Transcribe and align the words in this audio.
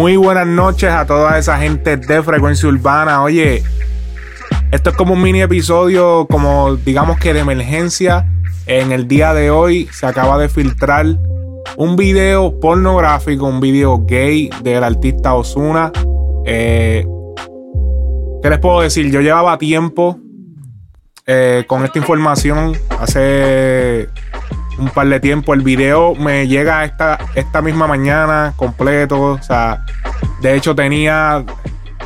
Muy 0.00 0.16
buenas 0.16 0.46
noches 0.46 0.88
a 0.88 1.04
toda 1.04 1.36
esa 1.36 1.58
gente 1.58 1.98
de 1.98 2.22
Frecuencia 2.22 2.66
Urbana. 2.70 3.22
Oye, 3.22 3.62
esto 4.72 4.88
es 4.88 4.96
como 4.96 5.12
un 5.12 5.20
mini 5.20 5.42
episodio, 5.42 6.26
como 6.30 6.76
digamos 6.76 7.18
que 7.18 7.34
de 7.34 7.40
emergencia. 7.40 8.26
En 8.64 8.92
el 8.92 9.06
día 9.06 9.34
de 9.34 9.50
hoy 9.50 9.90
se 9.92 10.06
acaba 10.06 10.38
de 10.38 10.48
filtrar 10.48 11.04
un 11.76 11.96
video 11.96 12.58
pornográfico, 12.60 13.44
un 13.44 13.60
video 13.60 14.02
gay 14.06 14.48
del 14.62 14.84
artista 14.84 15.34
Osuna. 15.34 15.92
Eh, 16.46 17.06
¿Qué 18.42 18.48
les 18.48 18.58
puedo 18.58 18.80
decir? 18.80 19.10
Yo 19.10 19.20
llevaba 19.20 19.58
tiempo 19.58 20.18
eh, 21.26 21.64
con 21.66 21.84
esta 21.84 21.98
información 21.98 22.72
hace 22.98 24.08
un 24.80 24.88
par 24.88 25.08
de 25.08 25.20
tiempo. 25.20 25.54
El 25.54 25.62
video 25.62 26.14
me 26.14 26.48
llega 26.48 26.84
esta, 26.84 27.18
esta 27.34 27.62
misma 27.62 27.86
mañana 27.86 28.54
completo. 28.56 29.20
O 29.20 29.42
sea, 29.42 29.84
de 30.42 30.56
hecho 30.56 30.74
tenía 30.74 31.44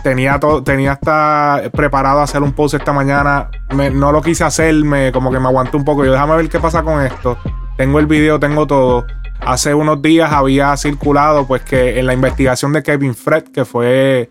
tenía 0.02 0.38
todo, 0.38 0.62
tenía 0.62 0.92
hasta 0.92 1.62
preparado 1.72 2.20
a 2.20 2.24
hacer 2.24 2.42
un 2.42 2.52
post 2.52 2.74
esta 2.74 2.92
mañana. 2.92 3.50
no 3.70 4.12
lo 4.12 4.22
quise 4.22 4.44
hacer, 4.44 4.74
me, 4.84 5.10
como 5.10 5.32
que 5.32 5.40
me 5.40 5.46
aguanté 5.46 5.76
un 5.76 5.84
poco. 5.84 6.04
Yo 6.04 6.12
déjame 6.12 6.36
ver 6.36 6.48
qué 6.48 6.60
pasa 6.60 6.82
con 6.82 7.02
esto. 7.02 7.38
Tengo 7.76 7.98
el 7.98 8.06
video, 8.06 8.38
tengo 8.38 8.66
todo. 8.66 9.06
Hace 9.40 9.74
unos 9.74 10.00
días 10.00 10.32
había 10.32 10.76
circulado, 10.76 11.46
pues 11.46 11.62
que 11.62 11.98
en 11.98 12.06
la 12.06 12.14
investigación 12.14 12.72
de 12.72 12.82
Kevin 12.82 13.14
Fred, 13.14 13.44
que 13.44 13.64
fue 13.64 14.30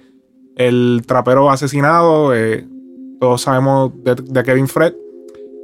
el 0.55 1.03
trapero 1.05 1.49
asesinado, 1.49 2.34
eh, 2.34 2.65
todos 3.20 3.41
sabemos 3.41 3.91
de, 4.03 4.43
Kevin 4.43 4.67
Fred. 4.67 4.93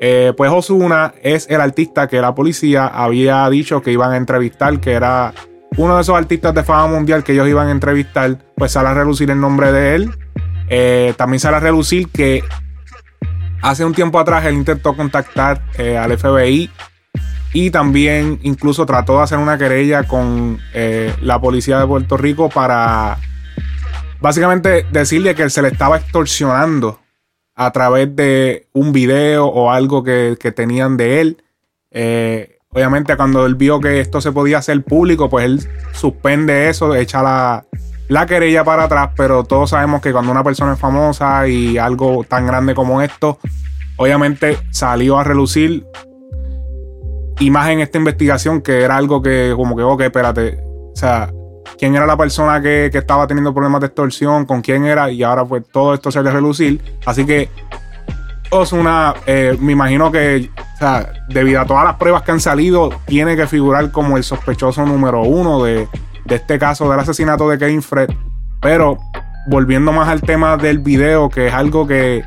Eh, 0.01 0.33
pues 0.37 0.49
Osuna 0.49 1.13
es 1.21 1.47
el 1.49 1.59
artista 1.59 2.07
que 2.07 2.21
la 2.21 2.33
policía 2.33 2.87
había 2.87 3.49
dicho 3.49 3.81
que 3.81 3.91
iban 3.91 4.13
a 4.13 4.17
entrevistar, 4.17 4.79
que 4.79 4.93
era 4.93 5.33
uno 5.75 5.95
de 5.95 6.01
esos 6.01 6.15
artistas 6.15 6.53
de 6.53 6.63
fama 6.63 6.87
mundial 6.87 7.23
que 7.23 7.33
ellos 7.33 7.47
iban 7.49 7.67
a 7.67 7.71
entrevistar. 7.71 8.37
Pues 8.55 8.71
sale 8.71 8.89
a 8.89 8.93
relucir 8.93 9.29
el 9.29 9.39
nombre 9.39 9.71
de 9.71 9.95
él. 9.95 10.11
Eh, 10.69 11.13
también 11.17 11.39
sale 11.39 11.57
a 11.57 11.59
relucir 11.59 12.07
que 12.09 12.43
hace 13.61 13.83
un 13.83 13.93
tiempo 13.93 14.19
atrás 14.19 14.45
él 14.45 14.53
intentó 14.53 14.95
contactar 14.95 15.61
eh, 15.77 15.97
al 15.97 16.17
FBI 16.17 16.69
y 17.51 17.71
también 17.71 18.39
incluso 18.43 18.85
trató 18.85 19.17
de 19.17 19.23
hacer 19.23 19.37
una 19.39 19.57
querella 19.57 20.03
con 20.03 20.59
la 21.21 21.41
policía 21.41 21.79
de 21.79 21.87
Puerto 21.87 22.15
Rico 22.15 22.47
para 22.47 23.17
básicamente 24.21 24.85
decirle 24.91 25.33
que 25.33 25.49
se 25.49 25.63
le 25.63 25.69
estaba 25.69 25.97
extorsionando 25.97 26.99
a 27.59 27.71
través 27.71 28.15
de 28.15 28.67
un 28.71 28.93
video 28.93 29.45
o 29.45 29.69
algo 29.69 30.01
que, 30.01 30.37
tenían 30.55 30.95
de 30.95 31.19
él. 31.19 31.43
Eh, 31.91 32.57
obviamente 32.69 33.17
cuando 33.17 33.45
él 33.45 33.55
vio 33.55 33.81
que 33.81 33.99
esto 33.99 34.21
se 34.21 34.31
podía 34.31 34.59
hacer 34.59 34.81
público, 34.81 35.29
pues 35.29 35.43
él 35.43 35.69
suspende 35.91 36.69
eso, 36.69 36.95
echa 36.95 37.21
la, 37.21 37.65
la 38.07 38.25
querella 38.25 38.63
para 38.63 38.85
atrás, 38.85 39.09
pero 39.17 39.43
todos 39.43 39.71
sabemos 39.71 40.01
que 40.01 40.13
cuando 40.13 40.31
una 40.31 40.41
persona 40.41 40.75
es 40.75 40.79
famosa 40.79 41.49
y 41.49 41.77
algo 41.77 42.23
tan 42.23 42.47
grande 42.47 42.73
como 42.73 43.01
esto, 43.01 43.39
obviamente 43.97 44.57
salió 44.71 45.19
a 45.19 45.25
relucir 45.25 45.85
y 47.41 47.51
más 47.51 47.69
en 47.71 47.81
esta 47.81 47.97
investigación 47.97 48.61
que 48.61 48.83
era 48.83 48.95
algo 48.95 49.21
que 49.21 49.51
como 49.53 49.75
que, 49.75 49.83
ok, 49.83 49.99
espérate, 49.99 50.61
o 50.63 50.95
sea, 50.95 51.29
quién 51.77 51.95
era 51.95 52.05
la 52.05 52.17
persona 52.17 52.61
que, 52.61 52.87
estaba 52.87 53.27
teniendo 53.27 53.53
problemas 53.53 53.81
de 53.81 53.87
extorsión, 53.87 54.45
con 54.45 54.61
quién 54.61 54.85
era, 54.85 55.09
y 55.11 55.23
ahora 55.23 55.45
pues 55.45 55.63
todo 55.71 55.93
esto 55.93 56.11
se 56.11 56.21
le 56.21 56.31
relucir. 56.31 56.81
Así 57.05 57.25
que 57.25 57.49
Osuna, 58.51 59.13
eh, 59.27 59.55
me 59.59 59.73
imagino 59.73 60.11
que, 60.11 60.49
o 60.57 60.77
sea, 60.77 61.11
debido 61.29 61.61
a 61.61 61.65
todas 61.65 61.83
las 61.83 61.95
pruebas 61.95 62.23
que 62.23 62.31
han 62.31 62.39
salido, 62.39 62.89
tiene 63.05 63.35
que 63.35 63.45
figurar 63.45 63.91
como 63.91 64.17
el 64.17 64.23
sospechoso 64.23 64.85
número 64.85 65.21
uno 65.21 65.63
de, 65.63 65.87
este 66.27 66.57
caso 66.57 66.89
del 66.89 66.99
asesinato 66.99 67.47
de 67.49 67.57
Kevin 67.57 67.81
Fred. 67.81 68.09
Pero 68.61 68.97
volviendo 69.47 69.91
más 69.91 70.09
al 70.09 70.21
tema 70.21 70.57
del 70.57 70.79
video, 70.79 71.29
que 71.29 71.47
es 71.47 71.53
algo 71.53 71.87
que, 71.87 72.23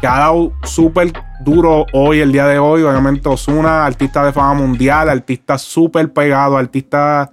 que 0.00 0.06
ha 0.06 0.18
dado 0.18 0.52
súper 0.62 1.12
duro 1.40 1.86
hoy, 1.92 2.20
el 2.20 2.30
día 2.30 2.46
de 2.46 2.58
hoy. 2.58 2.82
Obviamente, 2.82 3.28
Osuna, 3.28 3.84
artista 3.84 4.24
de 4.24 4.32
fama 4.32 4.54
mundial, 4.54 5.08
artista 5.08 5.58
súper 5.58 6.12
pegado, 6.12 6.56
artista 6.56 7.30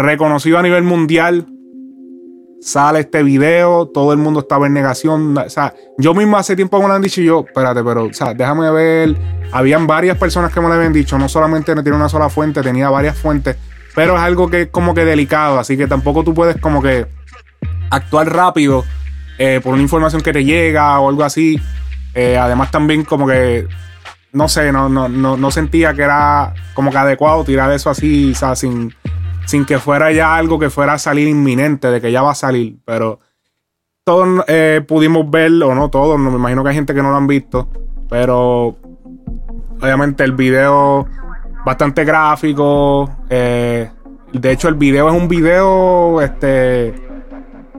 reconocido 0.00 0.58
a 0.58 0.62
nivel 0.62 0.82
mundial. 0.82 1.46
Sale 2.60 3.00
este 3.00 3.22
video, 3.22 3.86
todo 3.86 4.12
el 4.12 4.18
mundo 4.18 4.40
estaba 4.40 4.66
en 4.66 4.74
negación. 4.74 5.36
O 5.36 5.48
sea, 5.48 5.74
yo 5.98 6.14
mismo 6.14 6.36
hace 6.36 6.56
tiempo 6.56 6.80
me 6.80 6.88
lo 6.88 6.94
han 6.94 7.02
dicho 7.02 7.20
y 7.20 7.26
yo, 7.26 7.44
espérate, 7.46 7.82
pero, 7.82 8.04
o 8.04 8.12
sea, 8.12 8.34
déjame 8.34 8.70
ver. 8.70 9.16
Habían 9.52 9.86
varias 9.86 10.18
personas 10.18 10.52
que 10.52 10.60
me 10.60 10.68
lo 10.68 10.74
habían 10.74 10.92
dicho, 10.92 11.18
no 11.18 11.28
solamente 11.28 11.74
no 11.74 11.82
tiene 11.82 11.96
una 11.96 12.08
sola 12.08 12.28
fuente, 12.28 12.62
tenía 12.62 12.88
varias 12.88 13.18
fuentes, 13.18 13.56
pero 13.94 14.14
es 14.14 14.20
algo 14.20 14.48
que 14.48 14.62
es 14.62 14.68
como 14.68 14.94
que 14.94 15.04
delicado, 15.04 15.58
así 15.58 15.76
que 15.76 15.88
tampoco 15.88 16.22
tú 16.22 16.34
puedes 16.34 16.56
como 16.58 16.80
que 16.80 17.06
actuar 17.90 18.32
rápido 18.32 18.84
eh, 19.38 19.60
por 19.60 19.72
una 19.72 19.82
información 19.82 20.22
que 20.22 20.32
te 20.32 20.44
llega 20.44 21.00
o 21.00 21.08
algo 21.08 21.24
así. 21.24 21.60
Eh, 22.14 22.36
además 22.36 22.70
también 22.70 23.04
como 23.04 23.26
que 23.26 23.66
no 24.32 24.48
sé, 24.48 24.70
no, 24.70 24.88
no, 24.88 25.08
no, 25.08 25.36
no, 25.36 25.50
sentía 25.50 25.92
que 25.94 26.02
era 26.02 26.54
como 26.74 26.90
que 26.90 26.98
adecuado 26.98 27.42
tirar 27.44 27.72
eso 27.72 27.90
así, 27.90 28.30
o 28.30 28.34
sea, 28.34 28.54
sin, 28.54 28.94
sin 29.50 29.64
que 29.64 29.78
fuera 29.78 30.12
ya 30.12 30.36
algo 30.36 30.58
que 30.58 30.70
fuera 30.70 30.94
a 30.94 30.98
salir 30.98 31.28
inminente, 31.28 31.90
de 31.90 32.00
que 32.00 32.12
ya 32.12 32.22
va 32.22 32.30
a 32.30 32.36
salir. 32.36 32.78
Pero 32.84 33.18
todos 34.04 34.44
eh, 34.46 34.80
pudimos 34.86 35.28
verlo, 35.28 35.68
o 35.68 35.74
no 35.74 35.90
todos, 35.90 36.18
no, 36.18 36.30
me 36.30 36.36
imagino 36.36 36.62
que 36.62 36.70
hay 36.70 36.76
gente 36.76 36.94
que 36.94 37.02
no 37.02 37.10
lo 37.10 37.16
han 37.16 37.26
visto. 37.26 37.68
Pero 38.08 38.76
obviamente 39.80 40.22
el 40.22 40.32
video 40.32 41.06
bastante 41.64 42.04
gráfico. 42.04 43.10
Eh, 43.28 43.90
de 44.32 44.52
hecho, 44.52 44.68
el 44.68 44.76
video 44.76 45.08
es 45.08 45.20
un 45.20 45.26
video 45.26 46.20
este, 46.20 46.94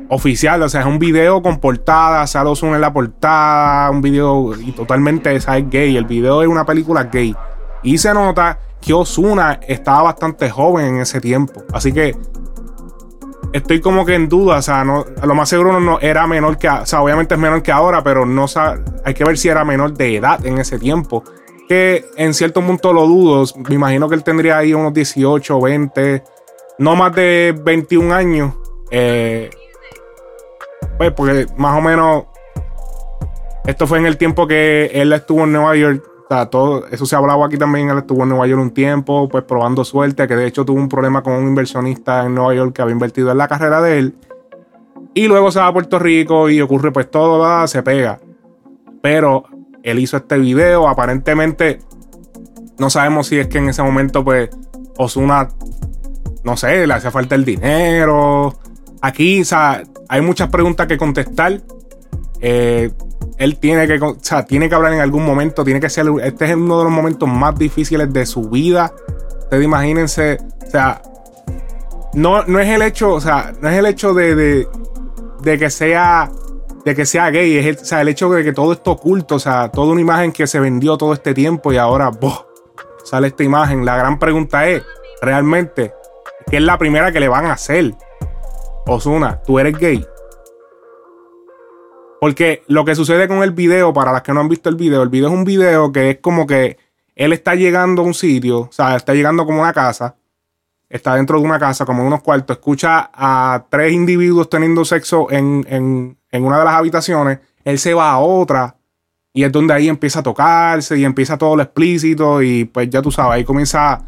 oficial, 0.09 0.62
o 0.64 0.68
sea, 0.68 0.82
es 0.82 0.88
un 0.88 1.00
video 1.00 1.42
con 1.42 1.59
portada, 1.59 2.28
sale 2.28 2.53
Zoom 2.53 2.76
en 2.76 2.82
la 2.82 2.92
portada, 2.92 3.90
un 3.90 4.02
video 4.02 4.53
y 4.59 4.74
totalmente 4.74 5.34
es 5.34 5.48
gay. 5.70 5.96
El 5.96 6.06
video 6.06 6.42
es 6.42 6.50
una 6.50 6.66
película 6.66 7.06
gay. 7.06 7.34
Y 7.82 7.98
se 7.98 8.14
nota 8.14 8.59
que 8.81 8.94
Osuna 8.94 9.59
estaba 9.68 10.03
bastante 10.03 10.50
joven 10.50 10.96
en 10.96 11.02
ese 11.02 11.22
tiempo. 11.22 11.64
Así 11.72 11.94
que 11.94 12.16
estoy 13.53 13.80
como 13.80 14.06
que 14.06 14.16
en 14.16 14.28
duda. 14.28 14.58
O 14.58 14.62
sea, 14.62 14.84
no, 14.84 15.06
lo 15.24 15.36
más 15.36 15.50
seguro 15.50 15.80
no 15.80 16.00
era 16.00 16.28
menor 16.28 16.58
que. 16.58 16.68
O 16.68 16.86
sea, 16.86 17.02
obviamente 17.02 17.36
es 17.36 17.40
menor 17.40 17.62
que 17.62 17.72
ahora, 17.72 18.03
pero 18.03 18.25
no 18.25 18.46
hay 19.06 19.14
que 19.14 19.24
ver 19.24 19.38
si 19.38 19.50
era 19.50 19.64
menor 19.64 19.94
de 19.94 20.16
edad 20.16 20.46
en 20.46 20.58
ese 20.58 20.80
tiempo. 20.80 21.24
Que 21.68 22.06
en 22.18 22.34
cierto 22.34 22.66
punto 22.66 22.91
lo 22.91 23.06
dudo. 23.06 23.46
Me 23.70 23.75
imagino 23.75 24.09
que 24.09 24.16
él 24.16 24.24
tendría 24.24 24.58
ahí 24.58 24.74
unos 24.74 24.94
18, 24.94 25.62
20, 25.62 26.24
no 26.80 26.96
más 26.96 27.14
de 27.16 27.56
21 27.64 28.14
años. 28.14 28.53
Eh, 28.90 29.50
pues 30.97 31.12
porque 31.14 31.46
más 31.56 31.78
o 31.78 31.81
menos 31.81 32.25
esto 33.66 33.88
fue 33.88 34.00
en 34.00 34.06
el 34.06 34.18
tiempo 34.18 34.47
que 34.47 34.91
él 34.94 35.14
estuvo 35.14 35.44
en 35.44 35.53
Nueva 35.53 35.75
York 35.75 36.11
todo 36.50 36.88
eso 36.88 37.06
se 37.06 37.16
ha 37.16 37.19
hablado 37.19 37.44
aquí 37.44 37.58
también. 37.58 37.90
Él 37.90 37.97
estuvo 37.97 38.24
en 38.24 38.30
Nueva 38.30 38.47
York 38.47 38.62
un 38.62 38.72
tiempo, 38.72 39.28
pues 39.30 39.44
probando 39.44 39.84
suerte, 39.84 40.28
que 40.28 40.36
de 40.36 40.47
hecho 40.47 40.64
tuvo 40.64 40.80
un 40.80 40.90
problema 40.90 41.22
con 41.24 41.34
un 41.34 41.47
inversionista 41.47 42.25
en 42.25 42.36
Nueva 42.36 42.56
York 42.56 42.74
que 42.74 42.81
había 42.81 42.94
invertido 42.94 43.31
en 43.31 43.38
la 43.38 43.47
carrera 43.47 43.81
de 43.81 44.00
él. 44.00 44.16
Y 45.14 45.28
luego 45.28 45.52
se 45.52 45.59
va 45.59 45.68
a 45.68 45.74
Puerto 45.74 46.00
Rico 46.00 46.50
y 46.50 46.62
ocurre 46.62 46.91
pues 46.91 47.12
todo, 47.12 47.68
se 47.68 47.84
pega. 47.84 48.20
Pero 49.02 49.44
él 49.84 50.00
hizo 50.00 50.18
este 50.18 50.38
video, 50.38 50.88
aparentemente 50.88 51.80
no 52.78 52.90
sabemos 52.90 53.28
si 53.28 53.38
es 53.38 53.47
que 53.47 53.58
en 53.58 53.70
ese 53.70 53.84
momento 53.84 54.24
pues 54.24 54.50
Osuna, 54.97 55.50
no 56.44 56.58
sé, 56.58 56.88
le 56.88 56.94
hace 56.94 57.12
falta 57.12 57.36
el 57.36 57.46
dinero. 57.46 58.53
Aquí, 59.02 59.41
o 59.41 59.46
sea, 59.46 59.84
hay 60.08 60.22
muchas 60.22 60.50
preguntas 60.50 60.88
que 60.88 60.97
contestar. 60.97 61.62
Eh, 62.40 62.91
él 63.41 63.57
tiene 63.57 63.88
que, 63.88 63.96
o 64.00 64.18
sea, 64.22 64.46
tiene 64.46 64.69
que 64.69 64.75
hablar 64.75 64.94
en 64.94 65.00
algún 65.00 65.25
momento, 65.25 65.63
tiene 65.63 65.79
que 65.79 65.90
ser, 65.90 66.06
este 66.24 66.46
es 66.46 66.56
uno 66.56 66.78
de 66.78 66.84
los 66.84 66.94
momentos 66.94 67.28
más 67.28 67.57
difíciles 67.57 68.13
de 68.13 68.28
su 68.28 68.52
vida. 68.52 68.94
Ustedes 69.40 69.66
imagínense, 69.66 70.38
o 70.68 70.69
sea, 70.69 71.02
no, 72.13 72.44
no 72.44 72.59
es 72.59 72.69
el 72.69 72.84
hecho, 72.84 73.14
o 73.14 73.20
sea, 73.20 73.52
no 73.59 73.67
es 73.67 73.79
el 73.79 73.88
hecho 73.88 74.14
de, 74.14 74.67
de, 75.41 75.58
que 75.58 75.72
sea 75.72 76.29
de 76.85 76.96
que 76.96 77.08
sea 77.08 77.32
gay, 77.32 77.58
es 77.58 77.66
el, 77.66 77.78
o 77.78 77.85
sea, 77.85 78.02
el 78.02 78.09
hecho 78.09 78.29
de 78.29 78.43
que 78.43 78.53
todo 78.53 78.73
esto 78.73 78.91
oculto, 78.91 79.35
o 79.35 79.40
sea, 79.40 79.70
toda 79.70 79.91
una 79.91 80.02
imagen 80.02 80.32
que 80.32 80.46
se 80.46 80.59
vendió 80.59 80.96
todo 80.96 81.14
este 81.14 81.34
tiempo 81.34 81.73
y 81.73 81.78
ahora 81.78 82.09
boh, 82.09 82.46
sale 83.03 83.29
esta 83.29 83.44
imagen. 83.44 83.85
La 83.85 83.97
gran 83.97 84.20
pregunta 84.20 84.67
es, 84.67 84.84
realmente, 85.20 85.96
¿qué 86.47 86.58
es 86.58 86.64
la 86.64 86.78
primera 86.78 87.11
que 87.11 87.20
le 87.20 87.28
van 87.28 87.47
a 87.47 87.53
hacer? 87.53 87.96
Osuna, 88.85 89.41
¿tú 89.41 89.58
eres 89.58 89.76
gay? 89.79 90.05
Porque 92.22 92.62
lo 92.68 92.85
que 92.85 92.94
sucede 92.94 93.28
con 93.28 93.41
el 93.41 93.50
video, 93.50 93.94
para 93.94 94.12
las 94.12 94.22
que 94.22 94.32
no 94.32 94.41
han 94.41 94.47
visto 94.47 94.70
el 94.70 94.76
video, 94.76 95.02
el 95.02 95.09
video 95.09 95.29
es 95.29 95.34
un 95.34 95.44
video 95.44 95.91
que 95.91 96.12
es 96.12 96.18
como 96.20 96.46
que 96.46 96.78
él 97.16 97.34
está 97.34 97.56
llegando 97.56 98.03
a 98.03 98.06
un 98.06 98.14
sitio, 98.14 98.59
o 98.59 98.72
sea, 98.72 98.96
está 98.96 99.16
llegando 99.16 99.44
como 99.44 99.59
una 99.59 99.73
casa, 99.73 100.14
está 100.88 101.16
dentro 101.16 101.40
de 101.40 101.46
una 101.47 101.58
casa, 101.58 101.84
como 101.84 102.02
en 102.02 102.08
unos 102.09 102.22
cuartos, 102.22 102.58
escucha 102.58 103.09
a 103.12 103.66
tres 103.72 103.94
individuos 103.94 104.52
teniendo 104.52 104.85
sexo 104.85 105.32
en, 105.32 105.66
en, 105.68 106.44
una 106.46 106.59
de 106.59 106.66
las 106.66 106.76
habitaciones, 106.76 107.40
él 107.64 107.79
se 107.79 107.96
va 107.96 108.12
a 108.12 108.20
otra 108.20 108.76
y 109.34 109.44
es 109.44 109.52
donde 109.52 109.73
ahí 109.73 109.90
empieza 109.90 110.20
a 110.20 110.23
tocarse 110.23 111.00
y 111.00 111.06
empieza 111.06 111.40
todo 111.40 111.56
lo 111.56 111.64
explícito 111.64 112.44
y 112.44 112.66
pues 112.66 112.88
ya 112.91 113.02
tú 113.02 113.12
sabes, 113.12 113.32
ahí 113.32 113.44
comienza 113.44 114.06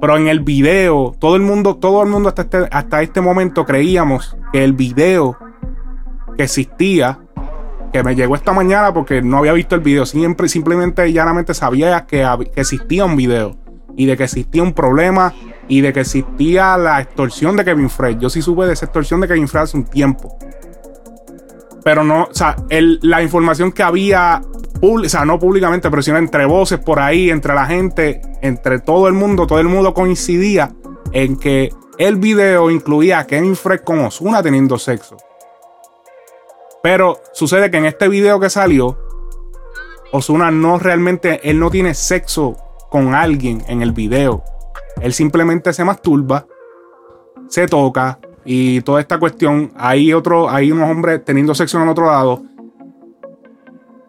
Pero 0.00 0.16
en 0.16 0.28
el 0.28 0.40
video, 0.40 1.14
todo 1.18 1.36
el 1.36 1.42
mundo, 1.42 1.76
todo 1.76 2.02
el 2.04 2.08
mundo 2.08 2.30
hasta 2.30 2.40
este, 2.40 2.68
hasta 2.70 3.02
este 3.02 3.20
momento 3.20 3.66
creíamos 3.66 4.34
que 4.50 4.64
el 4.64 4.72
video 4.72 5.36
que 6.38 6.44
existía, 6.44 7.18
que 7.92 8.02
me 8.02 8.14
llegó 8.14 8.34
esta 8.34 8.52
mañana 8.52 8.92
porque 8.92 9.22
no 9.22 9.38
había 9.38 9.52
visto 9.52 9.74
el 9.74 9.80
video, 9.80 10.06
siempre 10.06 10.48
simplemente 10.48 11.08
y 11.08 11.12
llanamente 11.12 11.54
sabía 11.54 12.06
que, 12.06 12.26
existía 12.56 13.04
un 13.04 13.16
video 13.16 13.56
y 13.96 14.06
de 14.06 14.16
que 14.16 14.24
existía 14.24 14.62
un 14.62 14.72
problema 14.72 15.34
y 15.68 15.80
de 15.80 15.92
que 15.92 16.00
existía 16.00 16.76
la 16.76 17.00
extorsión 17.00 17.56
de 17.56 17.64
Kevin 17.64 17.90
Frey. 17.90 18.16
Yo 18.18 18.30
sí 18.30 18.42
supe 18.42 18.66
de 18.66 18.72
esa 18.72 18.86
extorsión 18.86 19.20
de 19.20 19.28
Kevin 19.28 19.48
Frey 19.48 19.64
hace 19.64 19.76
un 19.76 19.84
tiempo. 19.84 20.36
Pero 21.82 22.04
no, 22.04 22.24
o 22.24 22.34
sea, 22.34 22.56
la 22.68 23.22
información 23.22 23.72
que 23.72 23.82
había, 23.82 24.42
o 24.80 25.08
sea, 25.08 25.24
no 25.24 25.38
públicamente, 25.38 25.88
pero 25.90 26.02
sino 26.02 26.18
entre 26.18 26.44
voces 26.44 26.78
por 26.78 27.00
ahí, 27.00 27.30
entre 27.30 27.54
la 27.54 27.66
gente, 27.66 28.20
entre 28.42 28.80
todo 28.80 29.08
el 29.08 29.14
mundo, 29.14 29.46
todo 29.46 29.60
el 29.60 29.68
mundo 29.68 29.94
coincidía 29.94 30.72
en 31.12 31.36
que 31.36 31.70
el 31.98 32.16
video 32.16 32.70
incluía 32.70 33.20
a 33.20 33.26
Kevin 33.26 33.56
Frey 33.56 33.78
con 33.84 34.00
Osuna 34.00 34.42
teniendo 34.42 34.78
sexo. 34.78 35.16
Pero 36.82 37.20
sucede 37.32 37.70
que 37.70 37.76
en 37.76 37.86
este 37.86 38.08
video 38.08 38.40
que 38.40 38.50
salió, 38.50 38.98
Osuna 40.12 40.50
no 40.50 40.78
realmente, 40.78 41.48
él 41.48 41.58
no 41.58 41.70
tiene 41.70 41.94
sexo 41.94 42.56
con 42.90 43.14
alguien 43.14 43.62
en 43.68 43.82
el 43.82 43.92
video. 43.92 44.42
Él 45.00 45.12
simplemente 45.12 45.72
se 45.72 45.84
masturba, 45.84 46.46
se 47.48 47.66
toca, 47.66 48.18
y 48.44 48.80
toda 48.82 49.00
esta 49.00 49.18
cuestión. 49.18 49.72
Hay 49.76 50.12
otro, 50.12 50.50
hay 50.50 50.72
unos 50.72 50.90
hombres 50.90 51.24
teniendo 51.24 51.54
sexo 51.54 51.80
en 51.80 51.88
otro 51.88 52.06
lado. 52.06 52.42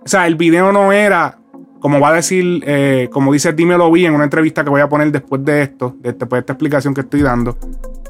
O 0.03 0.07
sea, 0.07 0.27
el 0.27 0.35
video 0.35 0.71
no 0.71 0.91
era, 0.91 1.37
como 1.79 1.99
va 1.99 2.09
a 2.09 2.13
decir, 2.13 2.63
eh, 2.65 3.07
como 3.11 3.31
dice 3.31 3.53
Dímelo 3.53 3.91
Vi 3.91 4.05
en 4.05 4.15
una 4.15 4.23
entrevista 4.23 4.63
que 4.63 4.69
voy 4.69 4.81
a 4.81 4.89
poner 4.89 5.11
después 5.11 5.43
de 5.45 5.61
esto, 5.61 5.95
después 5.99 6.29
de 6.29 6.39
esta 6.39 6.53
explicación 6.53 6.93
que 6.93 7.01
estoy 7.01 7.21
dando. 7.21 7.57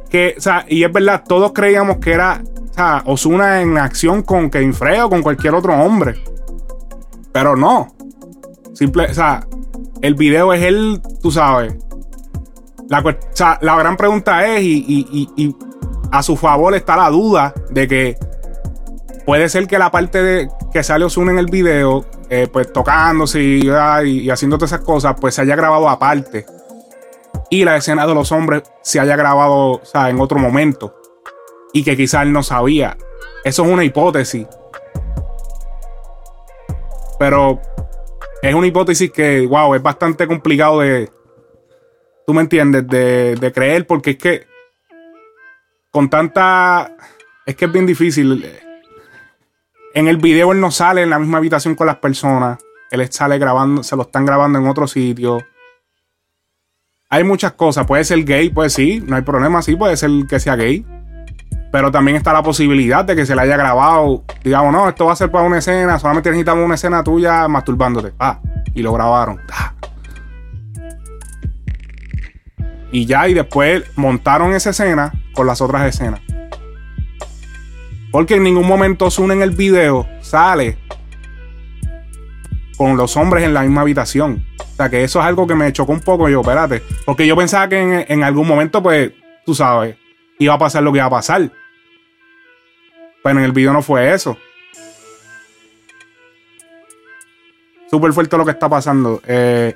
Que, 0.09 0.35
o 0.37 0.41
sea, 0.41 0.65
y 0.67 0.83
es 0.83 0.91
verdad, 0.91 1.23
todos 1.27 1.51
creíamos 1.53 1.97
que 1.97 2.13
era, 2.13 2.41
Osuna 3.05 3.61
en 3.61 3.77
acción 3.77 4.23
con 4.23 4.49
Kevin 4.49 4.73
Frey 4.73 4.99
o 4.99 5.09
con 5.09 5.21
cualquier 5.21 5.55
otro 5.55 5.73
hombre. 5.73 6.23
Pero 7.31 7.55
no. 7.55 7.95
Simple, 8.73 9.05
o 9.05 9.13
sea, 9.13 9.45
el 10.01 10.15
video 10.15 10.53
es 10.53 10.63
él, 10.63 11.01
tú 11.21 11.31
sabes. 11.31 11.75
La 12.89 13.75
gran 13.77 13.95
pregunta 13.95 14.45
es, 14.47 14.61
y 14.63 15.55
a 16.11 16.21
su 16.23 16.35
favor 16.35 16.75
está 16.75 16.97
la 16.97 17.09
duda 17.09 17.53
de 17.69 17.87
que 17.87 18.17
puede 19.25 19.47
ser 19.49 19.67
que 19.67 19.79
la 19.79 19.91
parte 19.91 20.21
de 20.21 20.49
que 20.73 20.83
sale 20.83 21.05
Osuna 21.05 21.31
en 21.31 21.39
el 21.39 21.45
video, 21.45 22.05
eh, 22.29 22.47
pues 22.51 22.71
tocándose 22.71 23.41
y, 23.41 23.61
y, 24.05 24.29
haciendo 24.29 24.57
todas 24.57 24.73
esas 24.73 24.85
cosas, 24.85 25.15
pues 25.19 25.35
se 25.35 25.41
haya 25.41 25.55
grabado 25.55 25.89
aparte. 25.89 26.45
Y 27.49 27.63
la 27.63 27.77
escena 27.77 28.07
de 28.07 28.13
los 28.13 28.31
hombres 28.31 28.63
se 28.81 28.99
haya 28.99 29.15
grabado 29.15 29.73
o 29.73 29.81
sea, 29.83 30.09
en 30.09 30.19
otro 30.19 30.39
momento. 30.39 31.00
Y 31.73 31.83
que 31.83 31.95
quizás 31.95 32.23
él 32.23 32.33
no 32.33 32.43
sabía. 32.43 32.97
Eso 33.43 33.63
es 33.63 33.71
una 33.71 33.83
hipótesis. 33.83 34.47
Pero 37.17 37.61
es 38.41 38.53
una 38.53 38.67
hipótesis 38.67 39.11
que, 39.11 39.45
wow, 39.47 39.75
es 39.75 39.81
bastante 39.81 40.27
complicado 40.27 40.79
de. 40.79 41.11
Tú 42.25 42.33
me 42.33 42.41
entiendes, 42.41 42.87
de, 42.87 43.35
de 43.35 43.51
creer, 43.51 43.85
porque 43.87 44.11
es 44.11 44.17
que 44.17 44.47
con 45.91 46.09
tanta. 46.09 46.95
Es 47.45 47.55
que 47.55 47.65
es 47.65 47.71
bien 47.71 47.85
difícil. 47.85 48.49
En 49.93 50.07
el 50.07 50.17
video 50.17 50.53
él 50.53 50.59
no 50.59 50.71
sale 50.71 51.01
en 51.03 51.09
la 51.09 51.19
misma 51.19 51.37
habitación 51.37 51.75
con 51.75 51.87
las 51.87 51.97
personas. 51.97 52.59
Él 52.91 53.11
sale 53.11 53.37
grabando, 53.37 53.83
se 53.83 53.95
lo 53.95 54.03
están 54.03 54.25
grabando 54.25 54.59
en 54.59 54.67
otro 54.67 54.87
sitio. 54.87 55.45
Hay 57.09 57.23
muchas 57.23 57.53
cosas. 57.53 57.85
Puede 57.85 58.03
ser 58.05 58.23
gay, 58.23 58.49
pues 58.49 58.73
sí, 58.73 59.03
no 59.05 59.17
hay 59.17 59.21
problema, 59.21 59.61
sí, 59.61 59.75
puede 59.75 59.97
ser 59.97 60.09
que 60.29 60.39
sea 60.39 60.55
gay. 60.55 60.85
Pero 61.71 61.89
también 61.89 62.17
está 62.17 62.33
la 62.33 62.43
posibilidad 62.43 63.05
de 63.05 63.15
que 63.15 63.25
se 63.25 63.33
le 63.33 63.41
haya 63.41 63.55
grabado. 63.55 64.23
Digamos, 64.43 64.73
no, 64.73 64.89
esto 64.89 65.05
va 65.05 65.13
a 65.13 65.15
ser 65.15 65.31
para 65.31 65.45
una 65.45 65.59
escena, 65.59 65.97
solamente 65.99 66.29
necesitamos 66.29 66.65
una 66.65 66.75
escena 66.75 67.03
tuya 67.03 67.47
masturbándote. 67.47 68.13
Ah, 68.19 68.39
y 68.73 68.81
lo 68.81 68.91
grabaron. 68.93 69.39
Ah. 69.51 69.73
Y 72.91 73.05
ya, 73.05 73.27
y 73.29 73.33
después 73.33 73.83
montaron 73.95 74.53
esa 74.53 74.71
escena 74.71 75.13
con 75.33 75.47
las 75.47 75.61
otras 75.61 75.87
escenas. 75.87 76.19
Porque 78.11 78.35
en 78.35 78.43
ningún 78.43 78.67
momento 78.67 79.09
Sun 79.09 79.31
en 79.31 79.41
el 79.41 79.51
video 79.51 80.05
sale 80.19 80.77
con 82.77 82.97
los 82.97 83.15
hombres 83.15 83.45
en 83.45 83.53
la 83.53 83.61
misma 83.61 83.81
habitación. 83.81 84.45
O 84.59 84.75
sea 84.75 84.89
que 84.89 85.05
eso 85.05 85.19
es 85.19 85.25
algo 85.25 85.47
que 85.47 85.55
me 85.55 85.71
chocó 85.71 85.93
un 85.93 86.01
poco. 86.01 86.27
Yo, 86.27 86.41
espérate. 86.41 86.83
Porque 87.05 87.25
yo 87.25 87.37
pensaba 87.37 87.69
que 87.69 88.05
en 88.09 88.23
algún 88.23 88.47
momento, 88.47 88.83
pues, 88.83 89.11
tú 89.45 89.55
sabes, 89.55 89.95
iba 90.39 90.55
a 90.55 90.57
pasar 90.57 90.83
lo 90.83 90.91
que 90.91 90.97
iba 90.97 91.05
a 91.05 91.11
pasar. 91.11 91.49
Pero 93.23 93.39
en 93.39 93.45
el 93.45 93.51
video 93.51 93.73
no 93.73 93.81
fue 93.81 94.13
eso. 94.13 94.37
Súper 97.89 98.13
fuerte 98.13 98.37
lo 98.37 98.45
que 98.45 98.51
está 98.51 98.69
pasando. 98.69 99.21
Eh, 99.27 99.75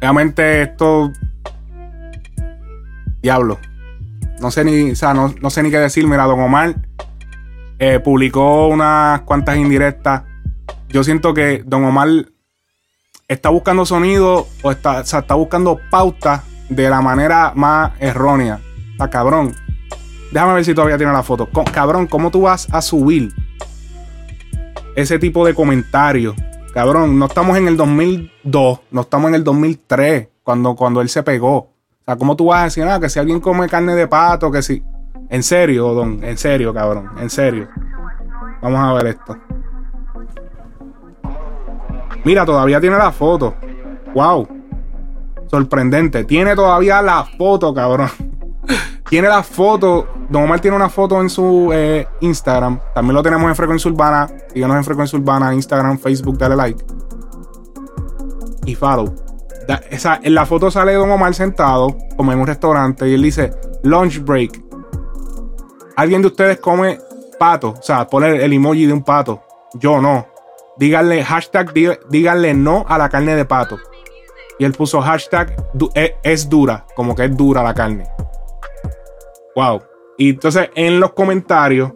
Realmente 0.00 0.62
esto. 0.62 1.12
Diablo. 3.22 3.58
No 4.40 4.50
sé 4.50 4.64
ni. 4.64 4.92
O 4.92 4.96
sea, 4.96 5.14
no, 5.14 5.50
sé 5.50 5.62
ni 5.62 5.70
qué 5.70 5.78
decir. 5.78 6.06
Mira, 6.06 6.24
Don 6.24 6.40
Omar 6.40 6.76
eh, 7.78 7.98
publicó 8.00 8.68
unas 8.68 9.22
cuantas 9.22 9.56
indirectas. 9.56 10.22
Yo 10.88 11.02
siento 11.02 11.34
que 11.34 11.62
Don 11.66 11.84
Omar 11.84 12.08
está 13.28 13.48
buscando 13.48 13.84
sonido 13.84 14.46
o 14.62 14.70
está, 14.70 15.00
está 15.00 15.34
buscando 15.34 15.80
pauta 15.90 16.44
de 16.68 16.88
la 16.88 17.00
manera 17.00 17.52
más 17.54 17.92
errónea. 17.98 18.60
Está 18.92 19.10
cabrón. 19.10 19.54
Déjame 20.32 20.54
ver 20.54 20.64
si 20.64 20.74
todavía 20.74 20.96
tiene 20.96 21.12
la 21.12 21.22
foto. 21.22 21.48
Cabrón, 21.72 22.06
¿cómo 22.06 22.30
tú 22.30 22.42
vas 22.42 22.68
a 22.72 22.82
subir 22.82 23.32
ese 24.94 25.18
tipo 25.18 25.44
de 25.46 25.54
comentarios 25.54 26.34
Cabrón, 26.76 27.18
no 27.18 27.24
estamos 27.24 27.56
en 27.56 27.68
el 27.68 27.76
2002, 27.78 28.80
no 28.90 29.00
estamos 29.00 29.30
en 29.30 29.36
el 29.36 29.44
2003, 29.44 30.28
cuando, 30.42 30.76
cuando 30.76 31.00
él 31.00 31.08
se 31.08 31.22
pegó. 31.22 31.56
O 31.56 31.70
sea, 32.04 32.16
¿cómo 32.16 32.36
tú 32.36 32.48
vas 32.48 32.60
a 32.60 32.64
decir, 32.64 32.84
ah, 32.84 33.00
que 33.00 33.08
si 33.08 33.18
alguien 33.18 33.40
come 33.40 33.66
carne 33.66 33.94
de 33.94 34.06
pato, 34.06 34.50
que 34.50 34.60
si... 34.60 34.82
En 35.30 35.42
serio, 35.42 35.94
don, 35.94 36.22
en 36.22 36.36
serio, 36.36 36.74
cabrón, 36.74 37.12
en 37.18 37.30
serio. 37.30 37.66
Vamos 38.60 38.78
a 38.78 38.92
ver 38.92 39.06
esto. 39.06 39.38
Mira, 42.26 42.44
todavía 42.44 42.78
tiene 42.78 42.98
la 42.98 43.10
foto. 43.10 43.54
Wow. 44.14 44.46
Sorprendente. 45.50 46.24
Tiene 46.24 46.54
todavía 46.54 47.00
la 47.00 47.24
foto, 47.24 47.72
cabrón. 47.72 48.10
tiene 49.08 49.28
la 49.28 49.42
foto. 49.42 50.08
Don 50.28 50.44
Omar 50.44 50.60
tiene 50.60 50.76
una 50.76 50.88
foto 50.88 51.20
en 51.20 51.30
su 51.30 51.70
eh, 51.72 52.06
Instagram. 52.20 52.80
También 52.94 53.14
lo 53.14 53.22
tenemos 53.22 53.48
en 53.48 53.56
Frecuencia 53.56 53.90
Urbana. 53.90 54.28
Síganos 54.52 54.76
en 54.76 54.84
Frecuencia 54.84 55.18
Urbana, 55.18 55.54
Instagram, 55.54 55.98
Facebook, 55.98 56.38
dale 56.38 56.56
like. 56.56 56.84
Y 58.64 58.74
follow. 58.74 59.14
en 60.22 60.34
la 60.34 60.46
foto 60.46 60.70
sale 60.70 60.94
Don 60.94 61.10
Omar 61.10 61.34
sentado, 61.34 61.96
como 62.16 62.32
en 62.32 62.40
un 62.40 62.46
restaurante, 62.46 63.08
y 63.08 63.14
él 63.14 63.22
dice: 63.22 63.52
Lunch 63.82 64.22
break. 64.22 64.62
¿Alguien 65.96 66.20
de 66.20 66.28
ustedes 66.28 66.58
come 66.58 66.98
pato? 67.38 67.70
O 67.78 67.82
sea, 67.82 68.06
pone 68.06 68.44
el 68.44 68.52
emoji 68.52 68.86
de 68.86 68.92
un 68.92 69.02
pato. 69.02 69.42
Yo 69.74 70.00
no. 70.00 70.26
Díganle, 70.78 71.24
hashtag, 71.24 71.72
díganle 72.10 72.52
no 72.52 72.84
a 72.86 72.98
la 72.98 73.08
carne 73.08 73.34
de 73.34 73.44
pato. 73.44 73.78
Y 74.58 74.64
él 74.64 74.72
puso 74.72 75.00
hashtag 75.00 75.54
e, 75.94 76.16
es 76.22 76.48
dura, 76.48 76.86
como 76.94 77.14
que 77.14 77.24
es 77.24 77.36
dura 77.36 77.62
la 77.62 77.72
carne. 77.72 78.04
Wow. 79.56 79.82
Y 80.18 80.30
entonces 80.30 80.68
en 80.74 81.00
los 81.00 81.12
comentarios, 81.12 81.92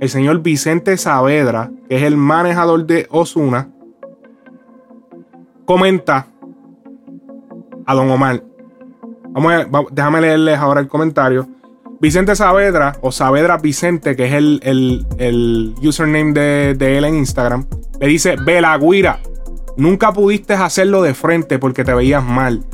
el 0.00 0.08
señor 0.08 0.40
Vicente 0.40 0.96
Saavedra, 0.96 1.70
que 1.88 1.96
es 1.96 2.02
el 2.02 2.16
manejador 2.16 2.86
de 2.86 3.06
Osuna, 3.10 3.70
comenta 5.66 6.26
a 7.84 7.94
Don 7.94 8.10
Omar. 8.10 8.42
Vamos 9.30 9.52
a, 9.52 9.66
déjame 9.90 10.22
leerles 10.22 10.58
ahora 10.58 10.80
el 10.80 10.88
comentario. 10.88 11.46
Vicente 12.00 12.34
Saavedra, 12.34 12.94
o 13.02 13.12
Saavedra 13.12 13.58
Vicente, 13.58 14.16
que 14.16 14.26
es 14.26 14.32
el, 14.32 15.74
username 15.82 16.32
de, 16.32 16.74
de, 16.78 16.96
él 16.96 17.04
en 17.04 17.16
Instagram, 17.16 17.66
le 18.00 18.06
dice: 18.06 18.36
Guira, 18.80 19.20
nunca 19.76 20.12
pudiste 20.12 20.54
hacerlo 20.54 21.02
de 21.02 21.12
frente 21.12 21.58
porque 21.58 21.84
te 21.84 21.92
veías 21.92 22.24
mal. 22.24 22.64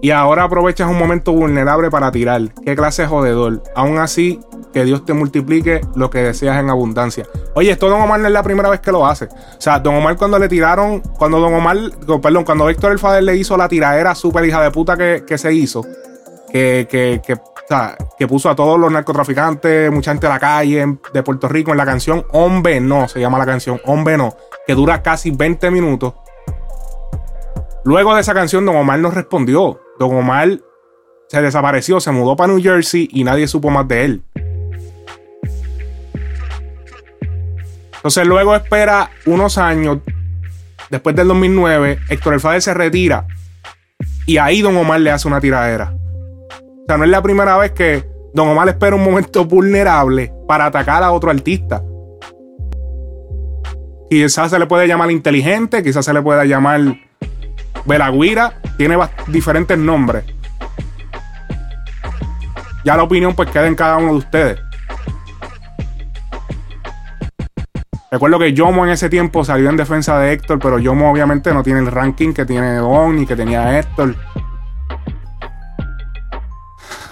Y 0.00 0.10
ahora 0.10 0.44
aprovechas 0.44 0.88
un 0.88 0.98
momento 0.98 1.32
vulnerable 1.32 1.90
para 1.90 2.10
tirar. 2.12 2.54
Qué 2.64 2.76
clase 2.76 3.02
de 3.02 3.08
jodedor. 3.08 3.62
Aún 3.74 3.98
así, 3.98 4.40
que 4.72 4.84
Dios 4.84 5.04
te 5.04 5.12
multiplique 5.12 5.80
lo 5.96 6.10
que 6.10 6.18
deseas 6.18 6.58
en 6.58 6.70
abundancia. 6.70 7.26
Oye, 7.54 7.70
esto 7.70 7.88
Don 7.88 8.00
Omar 8.00 8.20
no 8.20 8.26
es 8.26 8.32
la 8.32 8.42
primera 8.42 8.68
vez 8.68 8.80
que 8.80 8.92
lo 8.92 9.06
hace. 9.06 9.24
O 9.26 9.60
sea, 9.60 9.78
Don 9.80 9.96
Omar 9.96 10.16
cuando 10.16 10.38
le 10.38 10.48
tiraron, 10.48 11.00
cuando 11.00 11.40
Don 11.40 11.54
Omar, 11.54 11.76
perdón, 12.22 12.44
cuando 12.44 12.68
Héctor 12.68 12.92
el 12.92 12.98
Fader 12.98 13.24
le 13.24 13.36
hizo 13.36 13.56
la 13.56 13.68
tiradera 13.68 14.14
súper 14.14 14.44
hija 14.44 14.62
de 14.62 14.70
puta 14.70 14.96
que, 14.96 15.38
se 15.38 15.52
hizo, 15.52 15.84
que, 16.50 16.86
que, 16.90 17.20
que, 17.26 17.34
o 17.34 17.68
sea, 17.68 17.96
que 18.18 18.26
puso 18.26 18.48
a 18.48 18.56
todos 18.56 18.78
los 18.78 18.90
narcotraficantes, 18.90 19.90
mucha 19.92 20.12
gente 20.12 20.26
a 20.26 20.30
la 20.30 20.38
calle 20.38 20.98
de 21.12 21.22
Puerto 21.22 21.48
Rico 21.48 21.70
en 21.72 21.76
la 21.76 21.84
canción 21.84 22.24
Hombre 22.32 22.80
No, 22.80 23.08
se 23.08 23.20
llama 23.20 23.36
la 23.38 23.44
canción 23.46 23.80
Hombre 23.84 24.16
No, 24.16 24.34
que 24.66 24.74
dura 24.74 25.02
casi 25.02 25.30
20 25.30 25.70
minutos 25.70 26.14
Luego 27.88 28.14
de 28.14 28.20
esa 28.20 28.34
canción, 28.34 28.66
Don 28.66 28.76
Omar 28.76 28.98
no 28.98 29.10
respondió. 29.10 29.80
Don 29.98 30.14
Omar 30.14 30.60
se 31.26 31.40
desapareció, 31.40 32.00
se 32.00 32.10
mudó 32.10 32.36
para 32.36 32.52
New 32.52 32.62
Jersey 32.62 33.08
y 33.10 33.24
nadie 33.24 33.48
supo 33.48 33.70
más 33.70 33.88
de 33.88 34.04
él. 34.04 34.22
Entonces 37.96 38.26
luego 38.26 38.54
espera 38.54 39.08
unos 39.24 39.56
años, 39.56 40.00
después 40.90 41.16
del 41.16 41.28
2009, 41.28 41.98
Héctor 42.10 42.34
El 42.34 42.40
Fader 42.40 42.60
se 42.60 42.74
retira 42.74 43.26
y 44.26 44.36
ahí 44.36 44.60
Don 44.60 44.76
Omar 44.76 45.00
le 45.00 45.10
hace 45.10 45.26
una 45.26 45.40
tiradera. 45.40 45.94
O 46.50 46.84
sea, 46.86 46.98
no 46.98 47.04
es 47.04 47.10
la 47.10 47.22
primera 47.22 47.56
vez 47.56 47.72
que 47.72 48.06
Don 48.34 48.48
Omar 48.48 48.68
espera 48.68 48.96
un 48.96 49.02
momento 49.02 49.46
vulnerable 49.46 50.30
para 50.46 50.66
atacar 50.66 51.02
a 51.02 51.10
otro 51.10 51.30
artista. 51.30 51.82
Quizás 54.10 54.50
se 54.50 54.58
le 54.58 54.66
puede 54.66 54.86
llamar 54.86 55.10
inteligente, 55.10 55.82
quizás 55.82 56.04
se 56.04 56.12
le 56.12 56.20
pueda 56.20 56.44
llamar 56.44 57.07
Belagüira, 57.84 58.54
tiene 58.76 58.96
diferentes 59.28 59.78
nombres. 59.78 60.24
Ya 62.84 62.96
la 62.96 63.02
opinión 63.02 63.34
pues 63.34 63.50
queda 63.50 63.66
en 63.66 63.74
cada 63.74 63.96
uno 63.98 64.12
de 64.12 64.18
ustedes. 64.18 64.60
Recuerdo 68.10 68.38
que 68.38 68.54
Yomo 68.54 68.86
en 68.86 68.92
ese 68.92 69.10
tiempo 69.10 69.44
salió 69.44 69.68
en 69.68 69.76
defensa 69.76 70.18
de 70.18 70.32
Héctor, 70.32 70.58
pero 70.58 70.78
Yomo 70.78 71.10
obviamente 71.10 71.52
no 71.52 71.62
tiene 71.62 71.80
el 71.80 71.88
ranking 71.88 72.32
que 72.32 72.46
tiene 72.46 72.76
Don 72.76 73.16
ni 73.16 73.26
que 73.26 73.36
tenía 73.36 73.78
Héctor. 73.78 74.14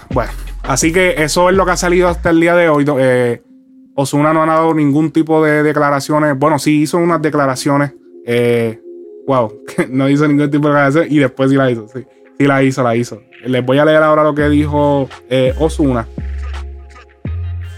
Bueno, 0.09 0.31
así 0.63 0.91
que 0.91 1.21
eso 1.21 1.49
es 1.49 1.55
lo 1.55 1.65
que 1.65 1.71
ha 1.71 1.77
salido 1.77 2.07
hasta 2.07 2.31
el 2.31 2.39
día 2.39 2.55
de 2.55 2.69
hoy. 2.69 2.85
Eh, 2.99 3.43
Osuna 3.93 4.33
no 4.33 4.41
ha 4.41 4.47
dado 4.47 4.73
ningún 4.73 5.11
tipo 5.11 5.43
de 5.43 5.61
declaraciones. 5.61 6.37
Bueno, 6.37 6.57
sí 6.57 6.81
hizo 6.81 6.97
unas 6.97 7.21
declaraciones. 7.21 7.93
Eh, 8.25 8.81
wow, 9.27 9.53
no 9.89 10.09
hizo 10.09 10.27
ningún 10.27 10.49
tipo 10.49 10.67
de 10.67 10.73
declaraciones 10.73 11.11
y 11.11 11.19
después 11.19 11.51
sí 11.51 11.57
la 11.57 11.69
hizo. 11.69 11.87
Sí, 11.89 12.05
sí 12.39 12.47
la 12.47 12.63
hizo, 12.63 12.81
la 12.81 12.95
hizo. 12.95 13.21
Les 13.45 13.63
voy 13.63 13.77
a 13.77 13.85
leer 13.85 14.01
ahora 14.01 14.23
lo 14.23 14.33
que 14.33 14.49
dijo 14.49 15.07
eh, 15.29 15.53
Osuna. 15.59 16.07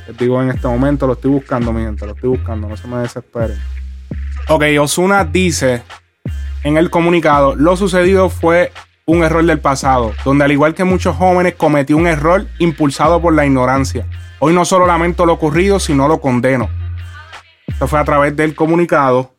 Les 0.07 0.17
digo 0.17 0.41
en 0.41 0.49
este 0.49 0.67
momento, 0.67 1.05
lo 1.05 1.13
estoy 1.13 1.31
buscando, 1.31 1.73
mi 1.73 1.81
gente, 1.83 2.05
lo 2.05 2.13
estoy 2.13 2.29
buscando, 2.29 2.69
no 2.69 2.77
se 2.77 2.87
me 2.87 2.97
desesperen. 2.97 3.57
Ok, 4.47 4.63
Osuna 4.79 5.25
dice 5.25 5.83
en 6.63 6.77
el 6.77 6.89
comunicado: 6.89 7.55
Lo 7.55 7.75
sucedido 7.75 8.29
fue 8.29 8.71
un 9.05 9.23
error 9.23 9.43
del 9.43 9.59
pasado, 9.59 10.13
donde 10.23 10.45
al 10.45 10.51
igual 10.51 10.75
que 10.75 10.83
muchos 10.83 11.15
jóvenes 11.15 11.55
cometí 11.55 11.93
un 11.93 12.07
error 12.07 12.45
impulsado 12.59 13.21
por 13.21 13.33
la 13.33 13.45
ignorancia. 13.45 14.05
Hoy 14.39 14.53
no 14.53 14.65
solo 14.65 14.85
lamento 14.85 15.25
lo 15.25 15.33
ocurrido, 15.33 15.79
sino 15.79 16.07
lo 16.07 16.21
condeno. 16.21 16.69
Esto 17.67 17.87
fue 17.87 17.99
a 17.99 18.05
través 18.05 18.35
del 18.35 18.55
comunicado 18.55 19.38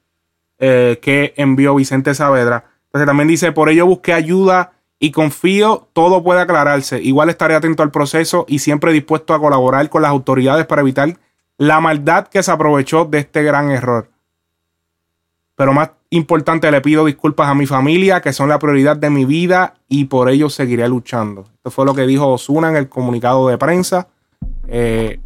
eh, 0.61 0.99
que 1.03 1.35
envió 1.37 1.75
Vicente 1.75 2.15
Saavedra. 2.15 2.65
Entonces 2.87 3.07
también 3.07 3.29
dice, 3.29 3.51
por 3.51 3.69
ello 3.71 3.87
busqué 3.87 4.13
ayuda 4.13 4.73
y 4.99 5.11
confío 5.11 5.89
todo 5.93 6.23
puede 6.23 6.41
aclararse. 6.41 7.01
Igual 7.03 7.31
estaré 7.31 7.55
atento 7.55 7.83
al 7.83 7.91
proceso 7.91 8.45
y 8.47 8.59
siempre 8.59 8.93
dispuesto 8.93 9.35
a 9.35 9.41
colaborar 9.41 9.89
con 9.89 10.03
las 10.03 10.11
autoridades 10.11 10.67
para 10.67 10.83
evitar 10.83 11.17
la 11.57 11.81
maldad 11.81 12.29
que 12.29 12.43
se 12.43 12.51
aprovechó 12.51 13.07
de 13.07 13.19
este 13.19 13.43
gran 13.43 13.71
error. 13.71 14.11
Pero 15.57 15.73
más 15.73 15.91
importante, 16.11 16.71
le 16.71 16.81
pido 16.81 17.05
disculpas 17.05 17.49
a 17.49 17.55
mi 17.55 17.67
familia, 17.67 18.21
que 18.21 18.33
son 18.33 18.49
la 18.49 18.59
prioridad 18.59 18.97
de 18.97 19.11
mi 19.11 19.25
vida, 19.25 19.75
y 19.89 20.07
por 20.07 20.31
ello 20.31 20.49
seguiré 20.49 20.89
luchando. 20.89 21.47
Esto 21.57 21.71
fue 21.71 21.85
lo 21.85 21.95
que 21.95 22.07
dijo 22.07 22.29
Osuna 22.29 22.71
en 22.71 22.77
el 22.77 22.89
comunicado 22.89 23.49
de 23.49 23.59
prensa. 23.59 24.09
Eh, 24.69 25.21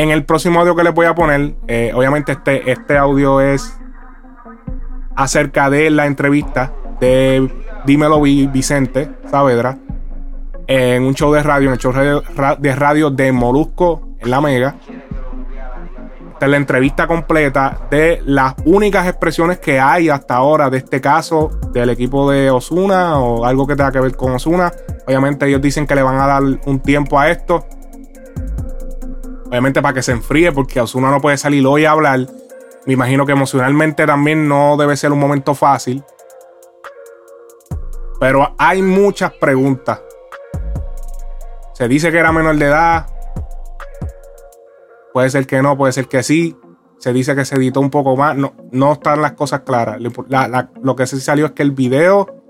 en 0.00 0.10
el 0.10 0.24
próximo 0.24 0.60
audio 0.60 0.74
que 0.74 0.82
les 0.82 0.94
voy 0.94 1.04
a 1.04 1.14
poner, 1.14 1.56
eh, 1.68 1.92
obviamente 1.94 2.32
este, 2.32 2.70
este 2.70 2.96
audio 2.96 3.42
es 3.42 3.78
acerca 5.14 5.68
de 5.68 5.90
la 5.90 6.06
entrevista 6.06 6.72
de 7.00 7.52
Dímelo 7.84 8.18
Vicente 8.22 9.10
Saavedra 9.30 9.76
en 10.66 11.02
un 11.02 11.14
show 11.14 11.30
de 11.34 11.42
radio, 11.42 11.68
en 11.68 11.74
el 11.74 11.78
show 11.78 11.92
de 11.92 12.74
radio 12.74 13.10
de 13.10 13.30
Molusco 13.30 14.08
en 14.18 14.30
La 14.30 14.40
Mega. 14.40 14.76
Esta 16.32 16.46
es 16.46 16.50
la 16.50 16.56
entrevista 16.56 17.06
completa 17.06 17.80
de 17.90 18.22
las 18.24 18.54
únicas 18.64 19.06
expresiones 19.06 19.58
que 19.58 19.78
hay 19.78 20.08
hasta 20.08 20.36
ahora 20.36 20.70
de 20.70 20.78
este 20.78 21.02
caso 21.02 21.50
del 21.74 21.90
equipo 21.90 22.30
de 22.30 22.50
Osuna 22.50 23.18
o 23.18 23.44
algo 23.44 23.66
que 23.66 23.76
tenga 23.76 23.92
que 23.92 24.00
ver 24.00 24.16
con 24.16 24.32
Osuna. 24.32 24.72
Obviamente 25.06 25.46
ellos 25.46 25.60
dicen 25.60 25.86
que 25.86 25.94
le 25.94 26.02
van 26.02 26.18
a 26.18 26.26
dar 26.26 26.42
un 26.42 26.80
tiempo 26.80 27.20
a 27.20 27.28
esto. 27.28 27.66
Obviamente 29.50 29.82
para 29.82 29.94
que 29.94 30.02
se 30.02 30.12
enfríe 30.12 30.52
porque 30.52 30.80
Osuna 30.80 31.10
no 31.10 31.20
puede 31.20 31.36
salir 31.36 31.66
hoy 31.66 31.84
a 31.84 31.90
hablar. 31.90 32.20
Me 32.86 32.92
imagino 32.92 33.26
que 33.26 33.32
emocionalmente 33.32 34.06
también 34.06 34.46
no 34.46 34.76
debe 34.76 34.96
ser 34.96 35.10
un 35.10 35.18
momento 35.18 35.56
fácil. 35.56 36.04
Pero 38.20 38.54
hay 38.58 38.80
muchas 38.80 39.32
preguntas. 39.32 40.00
Se 41.72 41.88
dice 41.88 42.12
que 42.12 42.18
era 42.18 42.30
menor 42.30 42.56
de 42.58 42.66
edad. 42.66 43.06
Puede 45.12 45.28
ser 45.30 45.48
que 45.48 45.60
no, 45.62 45.76
puede 45.76 45.92
ser 45.94 46.06
que 46.06 46.22
sí. 46.22 46.56
Se 46.98 47.12
dice 47.12 47.34
que 47.34 47.44
se 47.44 47.56
editó 47.56 47.80
un 47.80 47.90
poco 47.90 48.16
más. 48.16 48.36
No, 48.36 48.52
no 48.70 48.92
están 48.92 49.20
las 49.20 49.32
cosas 49.32 49.62
claras. 49.62 49.98
lo 50.80 50.94
que 50.94 51.08
sí 51.08 51.18
salió 51.18 51.46
es 51.46 51.52
que 51.52 51.64
el 51.64 51.72
video 51.72 52.44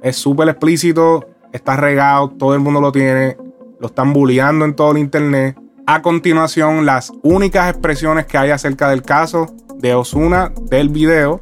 es 0.00 0.16
súper 0.16 0.48
explícito. 0.48 1.26
Está 1.52 1.76
regado. 1.76 2.30
Todo 2.30 2.54
el 2.54 2.60
mundo 2.60 2.80
lo 2.80 2.90
tiene. 2.90 3.36
Lo 3.80 3.88
están 3.88 4.14
bulleando 4.14 4.64
en 4.64 4.74
todo 4.74 4.92
el 4.92 4.98
internet. 4.98 5.58
A 5.90 6.02
continuación, 6.02 6.84
las 6.84 7.10
únicas 7.22 7.70
expresiones 7.70 8.26
que 8.26 8.36
hay 8.36 8.50
acerca 8.50 8.90
del 8.90 9.00
caso 9.00 9.46
de 9.78 9.94
Osuna 9.94 10.52
del 10.68 10.90
video. 10.90 11.40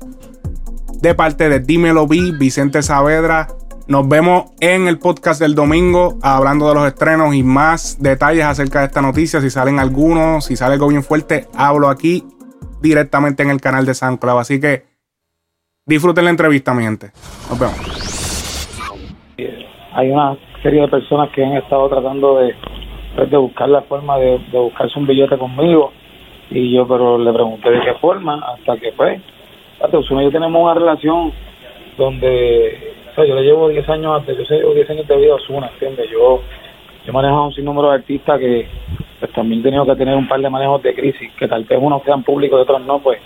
De 1.02 1.16
parte 1.16 1.48
de 1.48 1.58
Dímelo 1.58 2.06
Vi, 2.06 2.30
Vicente 2.30 2.80
Saavedra, 2.80 3.48
nos 3.88 4.08
vemos 4.08 4.52
en 4.60 4.86
el 4.86 5.00
podcast 5.00 5.40
del 5.40 5.56
domingo 5.56 6.16
hablando 6.22 6.68
de 6.68 6.74
los 6.76 6.86
estrenos 6.86 7.34
y 7.34 7.42
más 7.42 8.00
detalles 8.00 8.44
acerca 8.44 8.78
de 8.78 8.86
esta 8.86 9.02
noticia. 9.02 9.40
Si 9.40 9.50
salen 9.50 9.80
algunos, 9.80 10.44
si 10.44 10.54
sale 10.54 10.74
algo 10.74 10.86
bien 10.86 11.02
fuerte, 11.02 11.48
hablo 11.56 11.88
aquí 11.88 12.22
directamente 12.80 13.42
en 13.42 13.50
el 13.50 13.60
canal 13.60 13.84
de 13.84 13.94
SoundCloud. 13.94 14.38
Así 14.38 14.60
que 14.60 14.84
disfruten 15.84 16.22
la 16.22 16.30
entrevista, 16.30 16.72
mi 16.72 16.84
gente. 16.84 17.10
Nos 17.50 17.58
vemos. 17.58 17.76
Hay 19.92 20.08
una 20.08 20.38
serie 20.62 20.82
de 20.82 20.88
personas 20.88 21.30
que 21.34 21.44
han 21.44 21.54
estado 21.54 21.88
tratando 21.88 22.38
de, 22.38 22.54
de 23.24 23.36
buscar 23.36 23.68
la 23.68 23.82
forma 23.82 24.18
de, 24.18 24.38
buscarse 24.52 24.98
un 24.98 25.06
billete 25.06 25.38
conmigo. 25.38 25.92
Y 26.50 26.72
yo, 26.72 26.86
pero 26.86 27.18
le 27.18 27.32
pregunté 27.32 27.70
de 27.70 27.80
qué 27.80 27.94
forma, 27.94 28.34
hasta 28.34 28.76
que 28.76 28.92
pues, 28.92 29.20
yo 29.80 30.30
tenemos 30.30 30.62
una 30.62 30.74
relación 30.74 31.32
donde 31.98 32.94
yo 33.16 33.34
le 33.34 33.42
llevo 33.42 33.68
10 33.68 33.88
años, 33.88 34.22
yo 34.26 34.56
llevo 34.56 34.74
10 34.74 34.90
años 34.90 35.08
de 35.08 35.16
vida 35.16 35.32
a 35.32 35.36
Osuna, 35.36 35.70
¿entiendes? 35.72 36.08
Yo, 36.10 36.42
yo 37.04 37.10
he 37.10 37.12
manejado 37.12 37.46
un 37.46 37.52
sinnúmero 37.52 37.88
de 37.88 37.94
artistas 37.96 38.38
que 38.38 38.68
pues, 39.18 39.32
también 39.32 39.60
he 39.60 39.64
tenido 39.64 39.86
que 39.86 39.96
tener 39.96 40.14
un 40.14 40.28
par 40.28 40.40
de 40.40 40.50
manejos 40.50 40.82
de 40.82 40.94
crisis, 40.94 41.32
que 41.32 41.48
tal 41.48 41.64
vez 41.64 41.78
unos 41.80 42.02
quedan 42.02 42.22
públicos 42.22 42.58
y 42.58 42.62
otros 42.62 42.82
no, 42.82 42.98
pues 43.00 43.18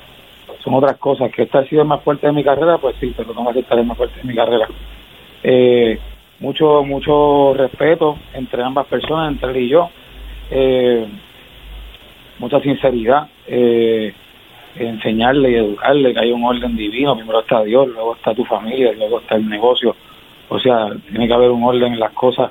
son 0.63 0.75
otras 0.75 0.97
cosas. 0.99 1.31
Que 1.33 1.43
esta 1.43 1.59
ha 1.59 1.65
sido 1.67 1.83
el 1.83 1.89
más 1.89 2.03
fuerte 2.03 2.27
de 2.27 2.33
mi 2.33 2.45
carrera, 2.45 2.79
pues 2.79 2.97
sí, 3.01 3.13
pero 3.17 3.35
no 3.35 3.45
va 3.45 3.51
a 3.51 3.55
ser 3.55 3.65
el 3.69 3.85
más 3.85 3.97
fuerte 3.97 4.21
de 4.21 4.29
mi 4.29 4.35
carrera. 4.35 4.69
Eh, 5.43 5.99
mucho, 6.41 6.83
mucho 6.85 7.55
respeto 7.55 8.19
entre 8.35 8.63
ambas 8.63 8.87
personas, 8.87 9.33
entre 9.33 9.51
él 9.51 9.57
y 9.65 9.69
yo. 9.69 9.91
Eh, 10.51 11.07
mucha 12.39 12.61
sinceridad. 12.61 13.29
Eh, 13.47 14.13
enseñarle 14.77 15.51
y 15.51 15.55
educarle 15.57 16.13
que 16.13 16.21
hay 16.21 16.33
un 16.33 16.45
orden 16.45 16.77
divino, 16.77 17.17
primero 17.17 17.41
está 17.41 17.63
Dios, 17.63 17.89
luego 17.89 18.15
está 18.15 18.35
tu 18.35 18.45
familia, 18.45 18.93
luego 18.93 19.21
está 19.21 19.37
el 19.37 19.49
negocio, 19.49 19.97
o 20.49 20.59
sea, 20.59 20.89
tiene 21.09 21.27
que 21.27 21.35
haber 21.35 21.51
un 21.51 21.65
orden 21.65 21.93
en 21.93 22.01
las 22.01 22.13
cosas 22.13 22.51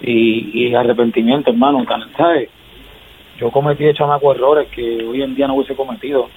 y, 0.00 0.66
y 0.66 0.74
arrepentimiento, 0.74 1.50
hermano, 1.50 1.84
¿sabes? 2.16 2.48
Yo 3.38 3.50
cometí 3.50 3.84
chamaco 3.94 4.32
errores 4.32 4.68
que 4.68 5.04
hoy 5.04 5.22
en 5.22 5.34
día 5.34 5.46
no 5.46 5.54
hubiese 5.54 5.76
cometido, 5.76 6.28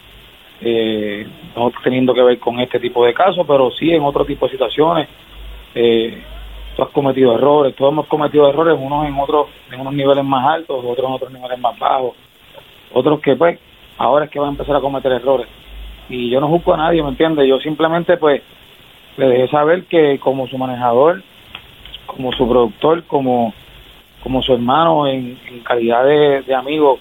eh, 0.62 1.26
no 1.56 1.72
teniendo 1.84 2.14
que 2.14 2.22
ver 2.22 2.38
con 2.38 2.60
este 2.60 2.80
tipo 2.80 3.06
de 3.06 3.14
casos, 3.14 3.46
pero 3.48 3.72
sí 3.72 3.92
en 3.92 4.04
otro 4.04 4.24
tipo 4.24 4.46
de 4.46 4.52
situaciones. 4.52 5.08
Eh, 5.74 6.22
has 6.84 6.90
cometido 6.90 7.36
errores, 7.36 7.76
todos 7.76 7.92
hemos 7.92 8.08
cometido 8.08 8.50
errores, 8.50 8.78
unos 8.80 9.06
en 9.08 9.20
otros, 9.20 9.48
en 9.72 9.80
unos 9.80 9.94
niveles 9.94 10.24
más 10.24 10.46
altos, 10.46 10.84
otros 10.84 11.08
en 11.08 11.14
otros 11.14 11.32
niveles 11.32 11.60
más 11.60 11.78
bajos, 11.78 12.16
otros 12.94 13.20
que 13.20 13.36
pues 13.36 13.60
ahora 13.98 14.26
es 14.26 14.32
que 14.32 14.40
van 14.40 14.50
a 14.50 14.52
empezar 14.52 14.76
a 14.76 14.82
cometer 14.82 15.12
errores. 15.12 15.48
Y 16.10 16.30
yo 16.30 16.42
no 16.42 16.48
juzgo 16.48 16.74
a 16.74 16.78
nadie, 16.78 17.02
¿me 17.04 17.10
entiendes? 17.10 17.48
Yo 17.48 17.60
simplemente 17.60 18.18
pues 18.18 18.42
le 19.18 19.28
dejé 19.28 19.48
saber 19.50 19.86
que 19.86 20.20
como 20.20 20.48
su 20.48 20.58
manejador, 20.58 21.24
como 22.06 22.32
su 22.34 22.48
productor, 22.48 23.04
como, 23.04 23.54
como 24.24 24.42
su 24.42 24.54
hermano 24.54 25.08
en, 25.08 25.38
calidad 25.64 26.06
de, 26.06 26.56
amigo, 26.56 27.00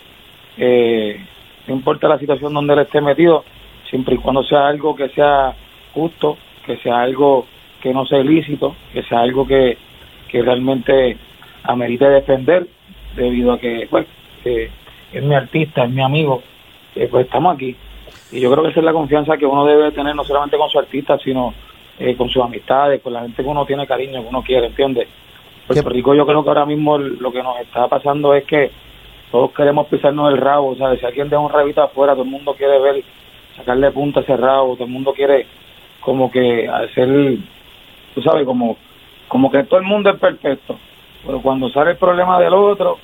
eh, 0.57 1.25
no 1.67 1.75
importa 1.75 2.09
la 2.09 2.19
situación 2.19 2.53
donde 2.53 2.75
él 2.75 2.81
esté 2.81 3.01
metido, 3.01 3.45
siempre 3.89 4.15
y 4.15 4.19
cuando 4.19 4.43
sea 4.45 4.69
algo 4.69 4.95
que 4.95 5.09
sea 5.11 5.55
justo, 5.95 6.37
que 6.67 6.77
sea 6.79 7.01
algo 7.01 7.47
que 7.81 7.93
no 7.93 8.07
sea 8.07 8.21
ilícito, 8.21 8.75
que 8.93 9.03
sea 9.03 9.21
algo 9.21 9.47
que, 9.47 9.77
que 10.29 10.43
realmente 10.43 11.17
amerite 11.65 12.09
defender, 12.09 12.67
debido 13.17 13.53
a 13.53 13.59
que, 13.59 13.87
pues, 13.91 14.07
que 14.43 14.71
es 15.13 15.23
mi 15.23 15.35
artista, 15.35 15.85
es 15.85 15.91
mi 15.91 16.03
amigo, 16.03 16.43
pues 16.95 17.27
estamos 17.27 17.55
aquí. 17.55 17.77
Y 18.33 18.41
yo 18.41 18.51
creo 18.51 18.63
que 18.63 18.71
esa 18.71 18.81
es 18.81 18.87
la 18.87 18.93
confianza 18.93 19.37
que 19.37 19.47
uno 19.47 19.67
debe 19.67 19.91
tener 19.93 20.15
no 20.15 20.25
solamente 20.25 20.57
con 20.57 20.71
su 20.71 20.79
artista, 20.79 21.19
sino 21.19 21.53
eh, 21.99 22.17
con 22.17 22.29
sus 22.29 22.43
amistades, 22.43 23.03
con 23.03 23.13
la 23.13 23.23
gente 23.23 23.43
que 23.43 23.49
uno 23.49 23.67
tiene 23.67 23.87
cariño, 23.87 24.23
que 24.23 24.29
uno 24.29 24.43
quiere, 24.43 24.67
¿entiendes? 24.67 25.09
Puerto 25.67 25.89
Rico 25.89 26.15
yo 26.15 26.27
creo 26.27 26.43
que 26.43 26.49
ahora 26.49 26.67
mismo 26.67 26.99
lo 26.99 27.31
que 27.31 27.43
nos 27.43 27.61
está 27.61 27.87
pasando 27.89 28.35
es 28.35 28.45
que 28.45 28.71
todos 29.31 29.53
queremos 29.53 29.87
pisarnos 29.87 30.33
el 30.33 30.39
rabo, 30.39 30.77
¿sabes? 30.77 30.99
Si 30.99 31.07
alguien 31.07 31.29
deja 31.29 31.41
un 31.41 31.51
rabito 31.51 31.83
afuera, 31.83 32.15
todo 32.15 32.25
el 32.25 32.31
mundo 32.31 32.55
quiere 32.55 32.81
ver, 32.81 33.05
sacarle 33.57 33.91
punta 33.93 34.21
a 34.21 34.23
ese 34.23 34.37
rabo, 34.37 34.75
todo 34.75 34.85
el 34.85 34.91
mundo 34.91 35.13
quiere 35.13 35.47
como 36.01 36.31
que 36.31 36.69
hacer, 36.69 37.37
tú 38.14 38.23
sabes, 38.23 38.45
como, 38.45 38.76
como 39.29 39.50
que 39.50 39.64
todo 39.64 39.81
el 39.81 39.87
mundo 39.87 40.11
es 40.11 40.19
perfecto. 40.19 40.79
Pero 41.25 41.40
cuando 41.43 41.69
sale 41.71 41.93
el 41.93 41.97
problema 41.97 42.40
del 42.40 42.55
otro, 42.55 42.99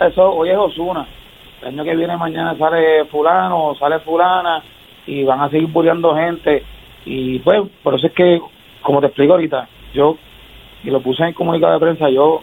eso 0.00 0.32
hoy 0.32 0.50
es 0.50 0.56
Osuna. 0.56 1.06
El 1.62 1.68
año 1.68 1.84
que 1.84 1.96
viene, 1.96 2.16
mañana 2.16 2.56
sale 2.56 3.04
fulano, 3.06 3.74
sale 3.78 4.00
fulana, 4.00 4.62
y 5.06 5.24
van 5.24 5.40
a 5.40 5.50
seguir 5.50 5.68
bulleando 5.68 6.14
gente. 6.14 6.64
Y 7.04 7.38
pues, 7.40 7.62
por 7.82 7.94
eso 7.94 8.06
es 8.06 8.12
que, 8.12 8.40
como 8.82 9.00
te 9.00 9.06
explico 9.06 9.32
ahorita, 9.32 9.68
yo, 9.92 10.16
y 10.82 10.90
lo 10.90 11.00
puse 11.00 11.22
en 11.22 11.28
el 11.28 11.34
comunicado 11.34 11.74
de 11.74 11.80
prensa, 11.80 12.08
yo 12.08 12.42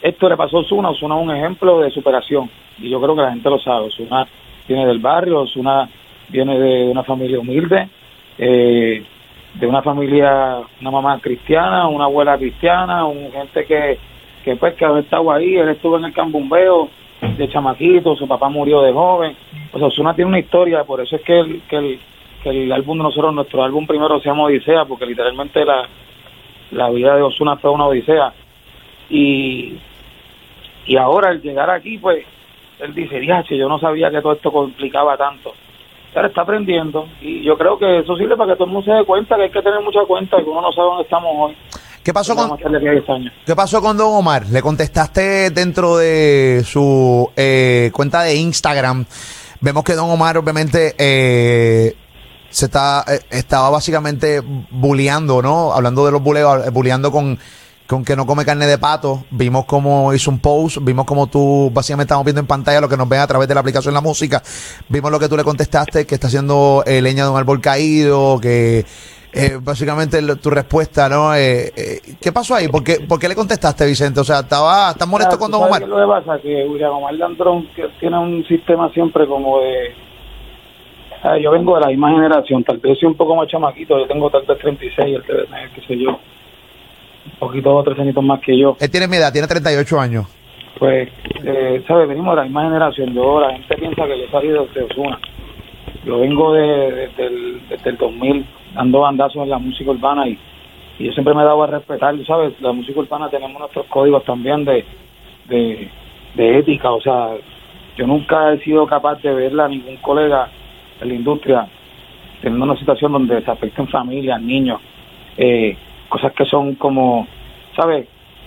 esto 0.00 0.28
le 0.28 0.36
pasó 0.36 0.58
a 0.58 0.60
Osuna, 0.60 0.90
Osuna 0.90 1.16
es 1.16 1.22
un 1.22 1.36
ejemplo 1.36 1.80
de 1.80 1.90
superación 1.90 2.48
y 2.78 2.88
yo 2.88 3.00
creo 3.00 3.16
que 3.16 3.22
la 3.22 3.30
gente 3.30 3.50
lo 3.50 3.58
sabe. 3.58 3.86
Osuna 3.86 4.26
viene 4.66 4.86
del 4.86 5.00
barrio, 5.00 5.40
Osuna 5.40 5.88
viene 6.28 6.58
de 6.58 6.84
una 6.84 7.02
familia 7.02 7.40
humilde, 7.40 7.88
eh, 8.38 9.04
de 9.58 9.66
una 9.66 9.82
familia, 9.82 10.58
una 10.80 10.90
mamá 10.90 11.18
cristiana, 11.20 11.88
una 11.88 12.04
abuela 12.04 12.38
cristiana, 12.38 13.04
gente 13.32 13.64
que, 13.64 13.98
que 14.44 14.56
pues 14.56 14.74
que 14.74 14.84
ha 14.84 14.98
estado 14.98 15.32
ahí, 15.32 15.56
él 15.56 15.68
estuvo 15.68 15.98
en 15.98 16.04
el 16.04 16.12
cambumbeo 16.12 16.88
de 17.20 17.48
chamaquito, 17.48 18.14
su 18.14 18.28
papá 18.28 18.48
murió 18.48 18.82
de 18.82 18.92
joven. 18.92 19.36
O 19.72 19.78
sea, 19.78 19.88
Osuna 19.88 20.14
tiene 20.14 20.28
una 20.28 20.38
historia, 20.38 20.84
por 20.84 21.00
eso 21.00 21.16
es 21.16 21.22
que 21.22 21.40
el, 21.40 21.62
que 21.62 21.76
el, 21.76 22.00
que 22.42 22.50
el 22.50 22.72
álbum 22.72 22.98
de 22.98 23.04
nosotros, 23.04 23.34
nuestro 23.34 23.62
álbum 23.62 23.86
primero 23.86 24.20
se 24.20 24.28
llama 24.28 24.44
Odisea, 24.44 24.84
porque 24.84 25.06
literalmente 25.06 25.64
la, 25.64 25.88
la 26.70 26.90
vida 26.90 27.16
de 27.16 27.22
Osuna 27.22 27.56
fue 27.56 27.70
una 27.70 27.86
odisea. 27.86 28.32
Y, 29.10 29.74
y 30.86 30.96
ahora 30.96 31.30
al 31.30 31.42
llegar 31.42 31.70
aquí, 31.70 31.98
pues, 31.98 32.24
él 32.78 32.94
dice, 32.94 33.18
diache, 33.18 33.56
yo 33.56 33.68
no 33.68 33.80
sabía 33.80 34.10
que 34.10 34.20
todo 34.20 34.34
esto 34.34 34.52
complicaba 34.52 35.16
tanto. 35.16 35.52
Ahora 36.14 36.28
está 36.28 36.42
aprendiendo 36.42 37.06
y 37.20 37.44
yo 37.44 37.56
creo 37.56 37.78
que 37.78 38.00
eso 38.00 38.16
sirve 38.16 38.36
para 38.36 38.52
que 38.52 38.56
todo 38.56 38.66
el 38.66 38.72
mundo 38.72 38.90
se 38.90 38.96
dé 38.96 39.04
cuenta 39.04 39.36
que 39.36 39.42
hay 39.42 39.50
que 39.50 39.62
tener 39.62 39.80
mucha 39.82 40.00
cuenta, 40.06 40.36
que 40.38 40.50
uno 40.50 40.62
no 40.62 40.72
sabe 40.72 40.88
dónde 40.88 41.02
estamos 41.04 41.30
hoy. 41.36 41.56
¿Qué 42.02 42.14
pasó, 42.14 42.34
con, 42.34 42.58
¿Qué 43.44 43.54
pasó 43.54 43.82
con 43.82 43.96
Don 43.96 44.14
Omar? 44.14 44.46
Le 44.46 44.62
contestaste 44.62 45.50
dentro 45.50 45.98
de 45.98 46.62
su 46.64 47.30
eh, 47.36 47.90
cuenta 47.92 48.22
de 48.22 48.34
Instagram. 48.36 49.04
Vemos 49.60 49.84
que 49.84 49.92
Don 49.92 50.08
Omar 50.08 50.38
obviamente 50.38 50.94
eh, 50.96 51.94
se 52.48 52.64
está 52.64 53.04
eh, 53.06 53.20
estaba 53.28 53.68
básicamente 53.68 54.40
bulleando, 54.70 55.42
¿no? 55.42 55.72
Hablando 55.72 56.06
de 56.06 56.12
los 56.12 56.22
buleos, 56.22 56.72
bulleando 56.72 57.12
con 57.12 57.38
con 57.88 58.04
que 58.04 58.14
no 58.14 58.26
come 58.26 58.44
carne 58.44 58.66
de 58.66 58.76
pato. 58.76 59.24
Vimos 59.30 59.64
cómo 59.64 60.12
hizo 60.12 60.30
un 60.30 60.38
post, 60.40 60.76
vimos 60.82 61.06
cómo 61.06 61.26
tú 61.26 61.70
básicamente 61.72 62.08
estamos 62.08 62.24
viendo 62.24 62.40
en 62.40 62.46
pantalla 62.46 62.82
lo 62.82 62.88
que 62.88 62.98
nos 62.98 63.08
ven 63.08 63.20
a 63.20 63.26
través 63.26 63.48
de 63.48 63.54
la 63.54 63.60
aplicación 63.60 63.94
La 63.94 64.02
Música. 64.02 64.42
Vimos 64.90 65.10
lo 65.10 65.18
que 65.18 65.26
tú 65.26 65.38
le 65.38 65.42
contestaste, 65.42 66.06
que 66.06 66.14
está 66.14 66.26
haciendo 66.26 66.84
eh, 66.86 67.00
leña 67.00 67.24
de 67.24 67.30
un 67.30 67.38
árbol 67.38 67.62
caído, 67.62 68.38
que 68.40 68.84
eh, 69.32 69.58
básicamente 69.62 70.20
tu 70.36 70.50
respuesta, 70.50 71.08
¿no? 71.08 71.34
Eh, 71.34 71.72
eh, 71.74 72.00
¿Qué 72.20 72.30
pasó 72.30 72.56
ahí? 72.56 72.68
¿Por 72.68 72.84
qué, 72.84 73.00
¿Por 73.08 73.18
qué 73.18 73.26
le 73.26 73.34
contestaste, 73.34 73.86
Vicente? 73.86 74.20
O 74.20 74.24
sea, 74.24 74.40
¿estaba 74.40 74.92
tan 74.92 75.08
molesto 75.08 75.38
con 75.38 75.50
Don 75.50 75.62
Omar? 75.62 75.80
Lo 75.88 75.96
que 75.96 76.06
pasa 76.06 76.42
que 76.42 76.66
William 76.66 76.92
Omar 76.92 77.14
Landrón 77.14 77.68
tiene 78.00 78.18
un 78.18 78.44
sistema 78.44 78.90
siempre 78.90 79.26
como 79.26 79.60
de... 79.60 79.94
yo 81.40 81.50
vengo 81.52 81.76
de 81.76 81.80
la 81.80 81.86
misma 81.86 82.10
generación, 82.10 82.62
tal 82.64 82.76
vez 82.76 82.98
soy 82.98 83.08
un 83.08 83.16
poco 83.16 83.34
más 83.34 83.48
chamaquito, 83.48 83.98
yo 83.98 84.06
tengo 84.06 84.28
tal 84.28 84.44
vez 84.44 84.58
36, 84.58 85.16
el 85.16 85.22
qué 85.72 85.80
sé 85.86 85.98
yo 85.98 86.18
un 87.26 87.32
poquito 87.38 87.74
o 87.74 87.82
tres 87.82 87.98
añitos 87.98 88.24
más 88.24 88.40
que 88.40 88.58
yo. 88.58 88.76
Él 88.80 88.90
tiene 88.90 89.08
mi 89.08 89.16
edad, 89.16 89.32
tiene 89.32 89.48
38 89.48 90.00
años. 90.00 90.26
Pues, 90.78 91.08
eh, 91.44 91.82
¿sabes? 91.86 92.08
Venimos 92.08 92.32
de 92.32 92.36
la 92.36 92.44
misma 92.44 92.64
generación. 92.64 93.12
Yo, 93.12 93.40
la 93.40 93.52
gente 93.52 93.76
piensa 93.76 94.06
que 94.06 94.20
yo 94.20 94.30
salí 94.30 94.48
de 94.48 94.58
Osuna. 94.58 95.18
Yo 96.04 96.20
vengo 96.20 96.52
de, 96.52 97.10
desde, 97.16 97.26
el, 97.26 97.96
2000 97.98 98.46
dando 98.74 99.00
bandazos 99.00 99.42
en 99.42 99.50
la 99.50 99.58
música 99.58 99.90
urbana 99.90 100.28
y, 100.28 100.38
yo 100.98 101.12
siempre 101.12 101.32
me 101.32 101.42
he 101.42 101.44
dado 101.44 101.62
a 101.62 101.68
respetar, 101.68 102.14
¿sabes? 102.26 102.60
La 102.60 102.72
música 102.72 102.98
urbana 102.98 103.28
tenemos 103.28 103.56
nuestros 103.58 103.86
códigos 103.86 104.24
también 104.24 104.64
de, 104.64 104.84
de, 105.48 105.88
de 106.34 106.58
ética. 106.58 106.90
O 106.90 107.00
sea, 107.00 107.30
yo 107.96 108.06
nunca 108.06 108.52
he 108.52 108.58
sido 108.58 108.86
capaz 108.86 109.22
de 109.22 109.32
verla 109.32 109.66
a 109.66 109.68
ningún 109.68 109.96
colega 109.98 110.48
en 111.00 111.08
la 111.08 111.14
industria 111.14 111.68
teniendo 112.40 112.64
una 112.64 112.78
situación 112.78 113.12
donde 113.12 113.42
se 113.42 113.50
afecten 113.50 113.88
familias, 113.88 114.40
niños. 114.40 114.80
Eh, 115.36 115.76
cosas 116.08 116.32
que 116.32 116.44
son 116.44 116.74
como, 116.74 117.26
¿sabes? 117.76 118.06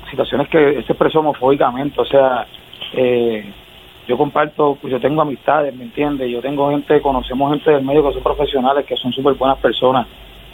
Situaciones 0.10 0.47
que 0.50 0.84
se 0.84 0.91
expresó 0.91 1.19
homofóbicamente, 1.19 2.00
o 2.02 2.06
sea, 2.06 2.45
eh, 2.93 3.45
yo 4.08 4.17
comparto, 4.17 4.78
pues 4.82 4.91
yo 4.91 5.00
tengo 5.00 5.21
amistades, 5.21 5.74
¿me 5.76 5.84
entiendes? 5.84 6.30
Yo 6.30 6.41
tengo 6.41 6.69
gente, 6.71 7.02
conocemos 7.02 7.52
gente 7.52 7.71
del 7.71 7.86
medio 7.86 8.06
que 8.06 8.13
son 8.13 8.24
profesionales, 8.24 8.86
que 8.86 8.97
son 8.97 9.13
súper 9.13 9.36
buenas 9.36 9.58
personas, 9.60 10.08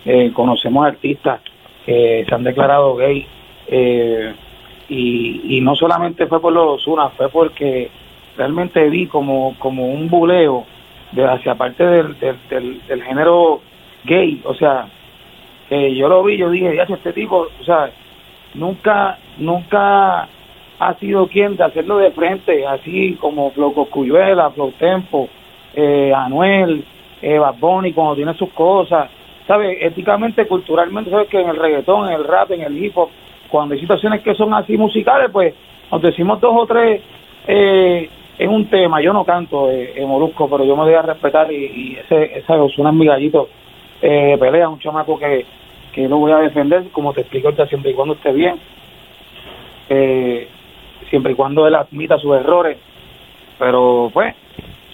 eh, 0.05 0.31
conocemos 0.33 0.85
artistas 0.85 1.41
que 1.85 2.25
se 2.27 2.35
han 2.35 2.43
declarado 2.43 2.95
gay, 2.95 3.25
eh, 3.67 4.33
y, 4.89 5.57
y 5.57 5.61
no 5.61 5.75
solamente 5.75 6.27
fue 6.27 6.41
por 6.41 6.53
los 6.53 6.85
unas, 6.87 7.13
fue 7.13 7.29
porque 7.29 7.89
realmente 8.37 8.87
vi 8.89 9.07
como, 9.07 9.55
como 9.57 9.87
un 9.87 10.09
buleo 10.09 10.65
de 11.11 11.25
hacia 11.25 11.55
parte 11.55 11.85
del, 11.85 12.19
del, 12.19 12.81
del 12.85 13.03
género 13.03 13.61
gay, 14.03 14.41
o 14.45 14.53
sea, 14.53 14.87
yo 15.69 16.07
lo 16.07 16.23
vi, 16.23 16.37
yo 16.37 16.49
dije, 16.49 16.75
ya 16.75 16.83
este 16.83 17.13
tipo, 17.13 17.47
o 17.59 17.63
sea, 17.63 17.91
nunca, 18.53 19.17
nunca 19.37 20.27
ha 20.79 20.93
sido 20.99 21.27
quien 21.27 21.55
de 21.55 21.63
hacerlo 21.63 21.97
de 21.97 22.11
frente, 22.11 22.65
así 22.65 23.15
como 23.19 23.51
Floco 23.51 23.85
Cuyuela, 23.85 24.49
Flow 24.51 24.71
Tempo, 24.77 25.27
eh, 25.73 26.13
Anuel, 26.15 26.83
eh, 27.21 27.39
Bad 27.39 27.55
cuando 27.93 28.15
tiene 28.15 28.33
sus 28.35 28.49
cosas, 28.49 29.09
¿sabes? 29.47 29.77
Éticamente, 29.81 30.45
culturalmente, 30.45 31.09
¿sabes? 31.09 31.29
Que 31.29 31.41
en 31.41 31.49
el 31.49 31.55
reggaetón, 31.55 32.07
en 32.07 32.13
el 32.13 32.23
rap, 32.23 32.51
en 32.51 32.61
el 32.61 32.83
hip 32.83 32.97
hop, 32.97 33.09
cuando 33.49 33.73
hay 33.73 33.81
situaciones 33.81 34.21
que 34.21 34.35
son 34.35 34.53
así 34.53 34.77
musicales, 34.77 35.29
pues 35.31 35.53
nos 35.91 36.01
decimos 36.01 36.39
dos 36.41 36.53
o 36.55 36.65
tres 36.65 37.01
eh, 37.47 38.09
en 38.37 38.49
un 38.49 38.65
tema. 38.65 39.01
Yo 39.01 39.13
no 39.13 39.23
canto 39.23 39.71
eh, 39.71 39.93
en 39.95 40.07
Molusco, 40.07 40.49
pero 40.49 40.63
yo 40.65 40.75
me 40.75 40.83
voy 40.83 40.93
a 40.93 41.01
respetar 41.01 41.51
y, 41.51 41.55
y 41.55 41.97
ese, 41.97 42.39
es 42.39 42.77
mi 42.93 43.05
gallito 43.05 43.49
eh, 44.01 44.37
pelea, 44.39 44.69
un 44.69 44.79
chamaco 44.79 45.17
que, 45.17 45.45
que 45.91 46.07
lo 46.07 46.17
voy 46.17 46.31
a 46.31 46.37
defender, 46.37 46.89
como 46.91 47.13
te 47.13 47.21
explico 47.21 47.47
ahorita, 47.47 47.67
siempre 47.67 47.91
y 47.91 47.93
cuando 47.93 48.15
esté 48.15 48.31
bien, 48.31 48.59
eh, 49.89 50.47
siempre 51.09 51.31
y 51.33 51.35
cuando 51.35 51.67
él 51.67 51.75
admita 51.75 52.17
sus 52.19 52.35
errores, 52.35 52.77
pero 53.57 54.09
pues, 54.13 54.35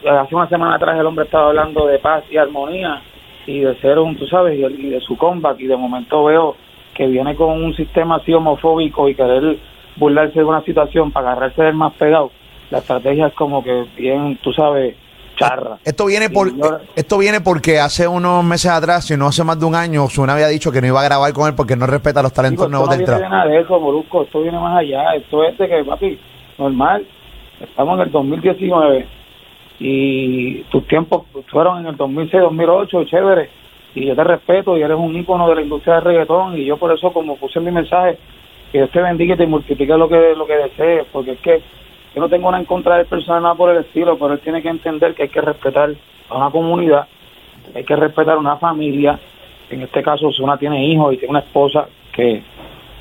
hace 0.10 0.36
una 0.36 0.48
semana 0.48 0.76
atrás 0.76 1.00
el 1.00 1.06
hombre 1.06 1.26
estaba 1.26 1.50
hablando 1.50 1.86
de 1.88 2.00
paz 2.00 2.24
y 2.30 2.38
armonía 2.38 3.02
y 3.46 3.60
de 3.60 3.76
ser 3.76 4.00
un, 4.00 4.16
tú 4.16 4.26
sabes, 4.28 4.58
y 4.58 4.90
de 4.90 5.02
su 5.02 5.18
comeback, 5.18 5.60
y 5.60 5.68
de 5.68 5.76
momento 5.76 6.24
veo 6.24 6.56
que 6.94 7.08
viene 7.08 7.36
con 7.36 7.50
un 7.50 7.76
sistema 7.76 8.16
así 8.16 8.34
homofóbico 8.34 9.10
y 9.10 9.16
querer 9.16 9.58
burlarse 9.96 10.40
de 10.40 10.46
una 10.46 10.62
situación 10.64 11.12
para 11.12 11.32
agarrarse 11.32 11.64
del 11.64 11.76
más 11.76 11.94
pegado, 11.94 12.32
la 12.70 12.80
estrategia 12.80 13.28
es 13.28 13.34
como 13.34 13.64
que 13.64 13.86
bien, 13.96 14.38
tú 14.42 14.54
sabes, 14.54 14.96
charra. 15.36 15.78
Esto 15.84 16.06
viene 16.06 16.30
por 16.30 16.52
esto 16.96 17.18
viene 17.18 17.42
porque 17.42 17.80
hace 17.80 18.08
unos 18.08 18.44
meses 18.44 18.72
atrás, 18.72 19.06
si 19.06 19.18
no 19.18 19.28
hace 19.28 19.44
más 19.44 19.60
de 19.60 19.66
un 19.66 19.76
año, 19.76 20.06
Osuna 20.06 20.34
había 20.34 20.48
dicho 20.48 20.72
que 20.72 20.82
no 20.82 20.88
iba 20.88 21.02
a 21.02 21.04
grabar 21.04 21.34
con 21.34 21.48
él 21.48 21.56
porque 21.56 21.76
no 21.76 21.86
respeta 21.86 22.22
los 22.22 22.34
talentos 22.34 22.70
nuevos 22.70 22.90
del 22.90 23.06
trap. 23.06 23.22
No 23.22 23.28
viene 23.28 23.36
nada 23.36 23.50
de 23.50 23.60
eso, 23.62 23.80
Molusco, 23.80 24.24
esto 24.24 24.42
viene 24.42 24.60
más 24.60 24.78
allá, 24.78 25.16
esto 25.16 25.44
es 25.44 25.58
de 25.58 25.68
que, 25.68 25.84
papi, 25.84 26.20
normal, 26.58 27.06
estamos 27.60 28.00
en 28.00 28.06
el 28.06 28.12
2019 28.12 29.08
y 29.80 30.62
tus 30.64 30.88
tiempos 30.88 31.24
fueron 31.52 31.80
en 31.80 31.88
el 31.88 31.98
2006, 31.98 32.42
2008, 32.42 33.04
chévere, 33.06 33.50
y 33.96 34.06
yo 34.06 34.16
te 34.16 34.24
respeto 34.24 34.78
y 34.78 34.82
eres 34.82 34.98
un 34.98 35.16
ícono 35.16 35.48
de 35.50 35.56
la 35.56 35.62
industria 35.62 35.96
del 35.96 36.06
reggaetón 36.06 36.58
y 36.58 36.66
yo 36.66 36.78
por 36.78 36.92
eso 36.92 37.12
como 37.12 37.38
puse 37.38 37.60
en 37.60 37.66
mi 37.66 37.72
mensaje, 37.72 38.18
que 38.72 38.80
Dios 38.80 38.92
te 38.92 39.02
bendiga 39.02 39.36
y 39.36 39.38
te 39.38 39.46
multiplique 39.46 39.98
lo 39.98 40.08
que, 40.10 40.34
lo 40.36 40.48
que 40.48 40.56
desees, 40.56 41.06
porque 41.12 41.32
es 41.32 41.40
que 41.40 41.62
yo 42.14 42.22
no 42.22 42.30
tengo 42.30 42.52
nada 42.52 42.62
en 42.62 42.66
contra 42.66 42.98
del 42.98 43.08
personal 43.08 43.42
nada 43.42 43.56
por 43.56 43.70
el 43.72 43.78
estilo, 43.78 44.18
pero 44.18 44.34
él 44.34 44.40
tiene 44.40 44.62
que 44.62 44.70
entender 44.70 45.16
que 45.16 45.24
hay 45.24 45.30
que 45.30 45.42
respetar 45.42 45.90
a 46.30 46.38
una 46.38 46.52
comunidad, 46.52 47.08
hay 47.74 47.84
que 47.84 47.96
respetar 47.96 48.36
a 48.36 48.40
una 48.40 48.58
familia. 48.58 49.20
En 49.70 49.82
este 49.82 50.04
caso, 50.04 50.32
Zuna 50.32 50.58
tiene 50.58 50.86
hijos 50.86 51.14
y 51.14 51.18
tiene 51.18 51.32
una 51.32 51.40
esposa 51.40 51.88
que, 52.12 52.44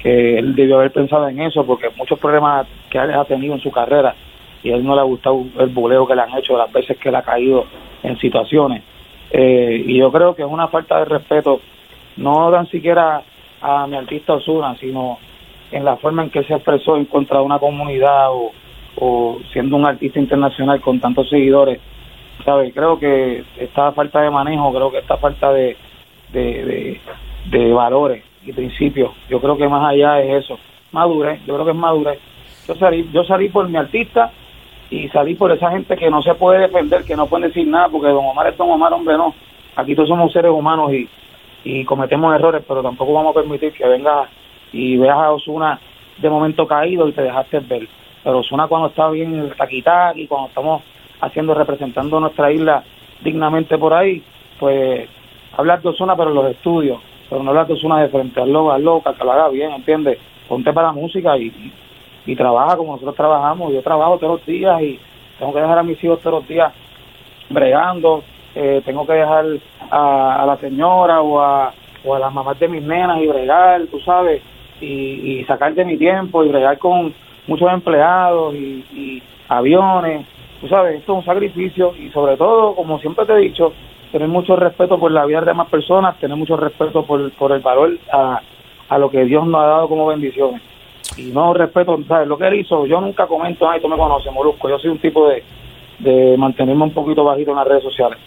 que 0.03 0.39
él 0.39 0.55
debió 0.55 0.77
haber 0.77 0.93
pensado 0.93 1.29
en 1.29 1.41
eso, 1.41 1.65
porque 1.67 1.91
muchos 1.97 2.19
problemas 2.19 2.67
que 2.89 2.99
él 2.99 3.13
ha 3.13 3.25
tenido 3.25 3.55
en 3.55 3.61
su 3.61 3.71
carrera 3.71 4.15
y 4.63 4.71
a 4.71 4.77
él 4.77 4.85
no 4.85 4.95
le 4.95 5.01
ha 5.01 5.05
gustado 5.05 5.45
el 5.59 5.69
buleo 5.69 6.07
que 6.07 6.15
le 6.15 6.23
han 6.23 6.37
hecho 6.39 6.57
las 6.57 6.73
veces 6.73 6.97
que 6.97 7.11
él 7.11 7.15
ha 7.17 7.23
caído 7.23 7.67
en 8.03 8.19
situaciones. 8.19 8.83
Eh, 9.31 9.85
y 9.87 9.99
yo 9.99 10.11
creo 10.11 10.35
que 10.35 10.43
es 10.43 10.49
una 10.49 10.69
falta 10.69 10.99
de 10.99 11.05
respeto, 11.07 11.61
no 12.17 12.51
tan 12.51 12.67
siquiera 12.69 13.23
a 13.61 13.87
mi 13.87 13.97
artista 13.97 14.35
Osuna, 14.35 14.77
sino 14.79 15.19
en 15.71 15.85
la 15.85 15.97
forma 15.97 16.23
en 16.23 16.31
que 16.31 16.45
se 16.45 16.55
expresó 16.55 16.97
en 16.97 17.07
contra 17.07 17.39
de 17.39 17.45
una 17.45 17.59
comunidad 17.59 18.31
o, 18.31 18.53
o 18.97 19.39
siendo 19.53 19.77
un 19.77 19.87
artista 19.87 20.19
internacional 20.19 20.81
con 20.81 21.01
tantos 21.01 21.29
seguidores, 21.29 21.81
¿sabes? 22.45 22.73
Creo 22.75 22.99
que 22.99 23.45
esta 23.59 23.93
falta 23.93 24.21
de 24.21 24.31
manejo, 24.31 24.73
creo 24.73 24.91
que 24.91 24.99
esta 24.99 25.17
falta 25.17 25.53
de, 25.53 25.77
de, 26.33 27.73
valores 27.73 28.25
y 28.45 28.53
principios. 28.53 29.13
Yo 29.29 29.41
creo 29.41 29.57
que 29.57 29.69
más 29.69 29.91
allá 29.91 30.21
es 30.21 30.45
eso, 30.45 30.59
madurez, 30.93 31.41
yo 31.47 31.55
creo 31.55 31.65
que 31.65 31.73
es 31.73 31.77
madurez. 31.77 32.19
Yo 32.67 32.75
salí, 32.77 33.09
yo 33.13 33.25
salí 33.25 33.49
por 33.49 33.69
mi 33.69 33.77
artista 33.77 34.31
y 34.91 35.09
salí 35.09 35.35
por 35.35 35.51
esa 35.51 35.71
gente 35.71 35.97
que 35.97 36.11
no 36.11 36.23
se 36.23 36.35
puede 36.35 36.61
defender, 36.61 37.05
que 37.05 37.17
no 37.17 37.27
puede 37.27 37.49
decir 37.49 37.67
nada, 37.67 37.89
porque 37.89 38.09
Don 38.09 38.25
Omar 38.25 38.47
es 38.49 38.57
Don 38.57 38.71
Omar, 38.71 38.93
hombre, 38.93 39.17
no. 39.17 39.35
Aquí 39.75 39.95
todos 39.95 40.09
somos 40.09 40.33
seres 40.33 40.53
humanos 40.53 40.93
y, 41.65 41.85
cometemos 41.85 42.35
errores, 42.35 42.63
pero 42.67 42.83
tampoco 42.83 43.13
vamos 43.13 43.35
a 43.35 43.41
permitir 43.41 43.73
que 43.73 43.87
venga 43.87 44.29
y 44.73 44.97
veas 44.97 45.17
a 45.17 45.33
Osuna 45.33 45.81
de 46.19 46.29
momento 46.29 46.67
caído 46.67 47.09
y 47.09 47.13
te 47.13 47.23
dejaste 47.23 47.61
ver. 47.61 47.89
Pero 48.23 48.39
Osuna 48.39 48.69
cuando 48.69 48.89
está 48.89 49.09
bien 49.11 49.35
en 49.35 49.41
el 49.41 49.55
y 50.17 50.27
cuando 50.27 50.49
estamos 50.49 50.83
haciendo, 51.21 51.55
representando 51.55 52.21
nuestra 52.21 52.53
isla 52.53 52.85
dignamente 53.21 53.79
por 53.79 53.95
ahí, 53.95 54.23
pues 54.59 55.09
hablar 55.57 55.83
de 55.83 55.89
Osuna 55.89 56.17
pero 56.17 56.31
en 56.31 56.37
los 56.37 56.51
estudios, 56.51 57.01
pero 57.29 57.43
no 57.43 57.51
hablar 57.51 57.67
de 57.67 57.75
Osuna 57.75 58.01
de 58.01 58.09
frente, 58.09 58.41
al 58.41 58.53
loca, 58.53 58.79
loca, 58.79 59.15
que 59.15 59.25
lo 59.25 59.33
haga 59.33 59.49
bien, 59.49 59.73
¿entiendes? 59.73 60.19
Ponte 60.49 60.73
para 60.73 60.89
la 60.89 60.93
música 60.93 61.37
y, 61.39 61.73
y, 62.27 62.37
trabaja 62.37 62.77
como 62.77 62.93
nosotros 62.93 63.17
trabajamos. 63.17 63.73
Yo 63.73 63.83
trabajo 63.83 64.19
todos 64.19 64.39
los 64.39 64.47
días 64.47 64.81
y 64.83 64.99
tengo 65.39 65.53
que 65.53 65.61
dejar 65.61 65.79
a 65.79 65.83
mis 65.83 66.03
hijos 66.03 66.21
todos 66.21 66.41
los 66.41 66.49
días 66.49 66.73
bregando, 67.49 68.23
eh, 68.55 68.83
tengo 68.85 69.07
que 69.07 69.15
dejar 69.15 69.47
a, 69.91 70.45
la 70.47 70.57
señora 70.59 71.21
o 71.21 71.41
a, 71.41 71.73
o 72.05 72.15
a 72.15 72.19
las 72.19 72.33
mamás 72.33 72.59
de 72.59 72.69
mis 72.69 72.83
nenas 72.83 73.21
y 73.21 73.27
bregar, 73.27 73.83
tú 73.91 73.99
sabes, 74.01 74.43
y 74.81 75.45
sacar 75.45 75.75
de 75.75 75.85
mi 75.85 75.97
tiempo 75.97 76.43
y 76.43 76.49
bregar 76.49 76.77
con 76.79 77.15
muchos 77.47 77.73
empleados 77.73 78.55
y, 78.55 79.23
aviones, 79.49 80.27
tú 80.61 80.69
sabes, 80.69 80.99
esto 80.99 81.13
es 81.13 81.19
un 81.19 81.25
sacrificio 81.25 81.95
y 81.99 82.09
sobre 82.11 82.37
todo, 82.37 82.75
como 82.75 82.99
siempre 82.99 83.27
te 83.27 83.33
he 83.35 83.39
dicho, 83.39 83.73
tener 84.11 84.29
mucho 84.29 84.57
respeto 84.57 84.99
por 84.99 85.11
la 85.11 85.27
vida 85.27 85.41
de 85.41 85.47
demás 85.47 85.69
personas, 85.69 86.19
tener 86.19 86.37
mucho 86.37 86.57
respeto 86.57 87.05
por, 87.05 87.31
por 87.33 87.53
el 87.53 87.61
valor 87.61 87.99
a, 88.11 88.41
a 88.89 88.99
lo 88.99 89.11
que 89.11 89.25
Dios 89.25 89.47
nos 89.47 89.61
ha 89.63 89.67
dado 89.67 89.89
como 89.89 90.07
bendiciones. 90.07 90.63
Y 91.17 91.25
no 91.33 91.53
respeto, 91.53 91.99
¿sabes? 92.09 92.29
Lo 92.29 92.39
que 92.39 92.47
él 92.47 92.55
hizo, 92.55 92.87
yo 92.87 93.01
nunca 93.01 93.27
comento, 93.27 93.69
ay, 93.69 93.81
tú 93.81 93.89
me 93.89 93.97
conoces, 93.97 94.33
Molusco, 94.33 94.69
yo 94.69 94.79
soy 94.79 94.91
un 94.91 94.99
tipo 94.99 95.29
de, 95.29 95.43
de 95.99 96.37
mantenerme 96.37 96.85
un 96.85 96.95
poquito 96.95 97.25
bajito 97.25 97.51
en 97.51 97.57
las 97.57 97.67
redes 97.67 97.83
sociales, 97.83 98.19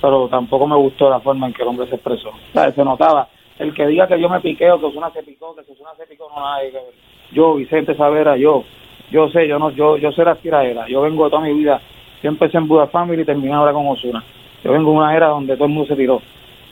pero 0.00 0.28
tampoco 0.28 0.66
me 0.66 0.76
gustó 0.76 1.08
la 1.08 1.20
forma 1.20 1.46
en 1.46 1.54
que 1.54 1.62
el 1.62 1.68
hombre 1.68 1.86
se 1.88 1.94
expresó. 1.94 2.30
¿Sabes? 2.52 2.74
Se 2.74 2.84
notaba, 2.84 3.28
el 3.58 3.72
que 3.72 3.86
diga 3.86 4.06
que 4.06 4.20
yo 4.20 4.28
me 4.28 4.40
piqué 4.40 4.70
o 4.70 4.78
que 4.78 4.86
Osuna 4.86 5.10
se 5.10 5.22
picó, 5.22 5.54
que 5.54 5.60
Osuna 5.60 5.90
se 5.96 6.06
picó, 6.06 6.28
no 6.28 6.40
nada 6.40 6.60
que 6.62 6.80
Yo, 7.34 7.56
Vicente 7.56 7.94
Savera, 7.94 8.36
yo, 8.36 8.64
yo 9.10 9.28
sé, 9.28 9.46
yo 9.46 9.58
no, 9.58 9.70
yo, 9.70 9.96
yo 9.96 10.12
sé 10.12 10.24
la 10.24 10.36
tiraera. 10.36 10.86
Yo 10.88 11.02
vengo 11.02 11.24
de 11.24 11.30
toda 11.30 11.42
mi 11.42 11.52
vida, 11.52 11.80
yo 12.22 12.30
empecé 12.30 12.56
en 12.56 12.68
Buda 12.68 12.86
Family 12.86 13.22
y 13.22 13.24
terminé 13.24 13.52
ahora 13.52 13.72
con 13.72 13.86
Osuna. 13.86 14.22
Yo 14.62 14.72
vengo 14.72 14.92
de 14.92 14.96
una 14.96 15.16
era 15.16 15.28
donde 15.28 15.54
todo 15.56 15.66
el 15.66 15.72
mundo 15.72 15.88
se 15.88 15.96
tiró. 15.96 16.22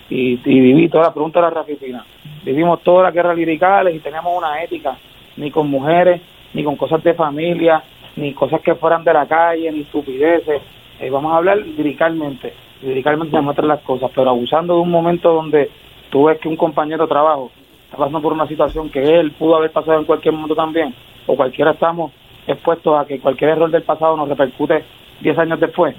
Y, 0.09 0.39
y 0.45 0.61
viví 0.61 0.89
toda 0.89 1.05
la 1.05 1.15
pregunta 1.15 1.41
de 1.41 1.47
la 1.47 1.51
Rafipina. 1.51 2.05
Vivimos 2.45 2.83
todas 2.83 3.05
las 3.05 3.15
guerras 3.15 3.37
liricales 3.37 3.95
y 3.95 3.99
teníamos 3.99 4.37
una 4.37 4.63
ética, 4.63 4.97
ni 5.37 5.51
con 5.51 5.69
mujeres, 5.69 6.21
ni 6.55 6.65
con 6.65 6.77
cosas 6.77 7.03
de 7.03 7.15
familia, 7.15 7.83
ni 8.17 8.33
cosas 8.33 8.61
que 8.61 8.75
fueran 8.75 9.05
de 9.05 9.13
la 9.13 9.27
calle, 9.27 9.71
ni 9.73 9.81
estupideces. 9.81 10.63
Eh, 11.01 11.11
vamos 11.11 11.33
a 11.33 11.37
hablar 11.37 11.59
liricalmente. 11.59 12.53
Liricalmente 12.83 13.37
se 13.37 13.43
muestran 13.43 13.69
las 13.69 13.81
cosas, 13.81 14.11
pero 14.15 14.31
abusando 14.31 14.75
de 14.75 14.81
un 14.81 14.91
momento 14.91 15.33
donde 15.33 15.71
tú 16.11 16.25
ves 16.25 16.39
que 16.39 16.49
un 16.49 16.57
compañero 16.57 17.05
de 17.05 17.09
trabajo 17.09 17.51
está 17.93 17.99
pasando 17.99 18.23
por 18.23 18.33
una 18.33 18.49
situación 18.49 18.89
que 18.89 19.21
él 19.21 19.33
pudo 19.33 19.57
haber 19.57 19.71
pasado 19.71 19.99
en 19.99 20.07
cualquier 20.07 20.33
momento 20.33 20.55
también, 20.55 20.95
o 21.27 21.37
cualquiera 21.37 21.73
estamos 21.73 22.11
expuestos 22.47 22.99
a 22.99 23.05
que 23.05 23.21
cualquier 23.21 23.51
error 23.51 23.71
del 23.71 23.83
pasado 23.83 24.17
nos 24.17 24.29
repercute 24.31 24.83
10 25.21 25.39
años 25.39 25.61
después. 25.61 25.95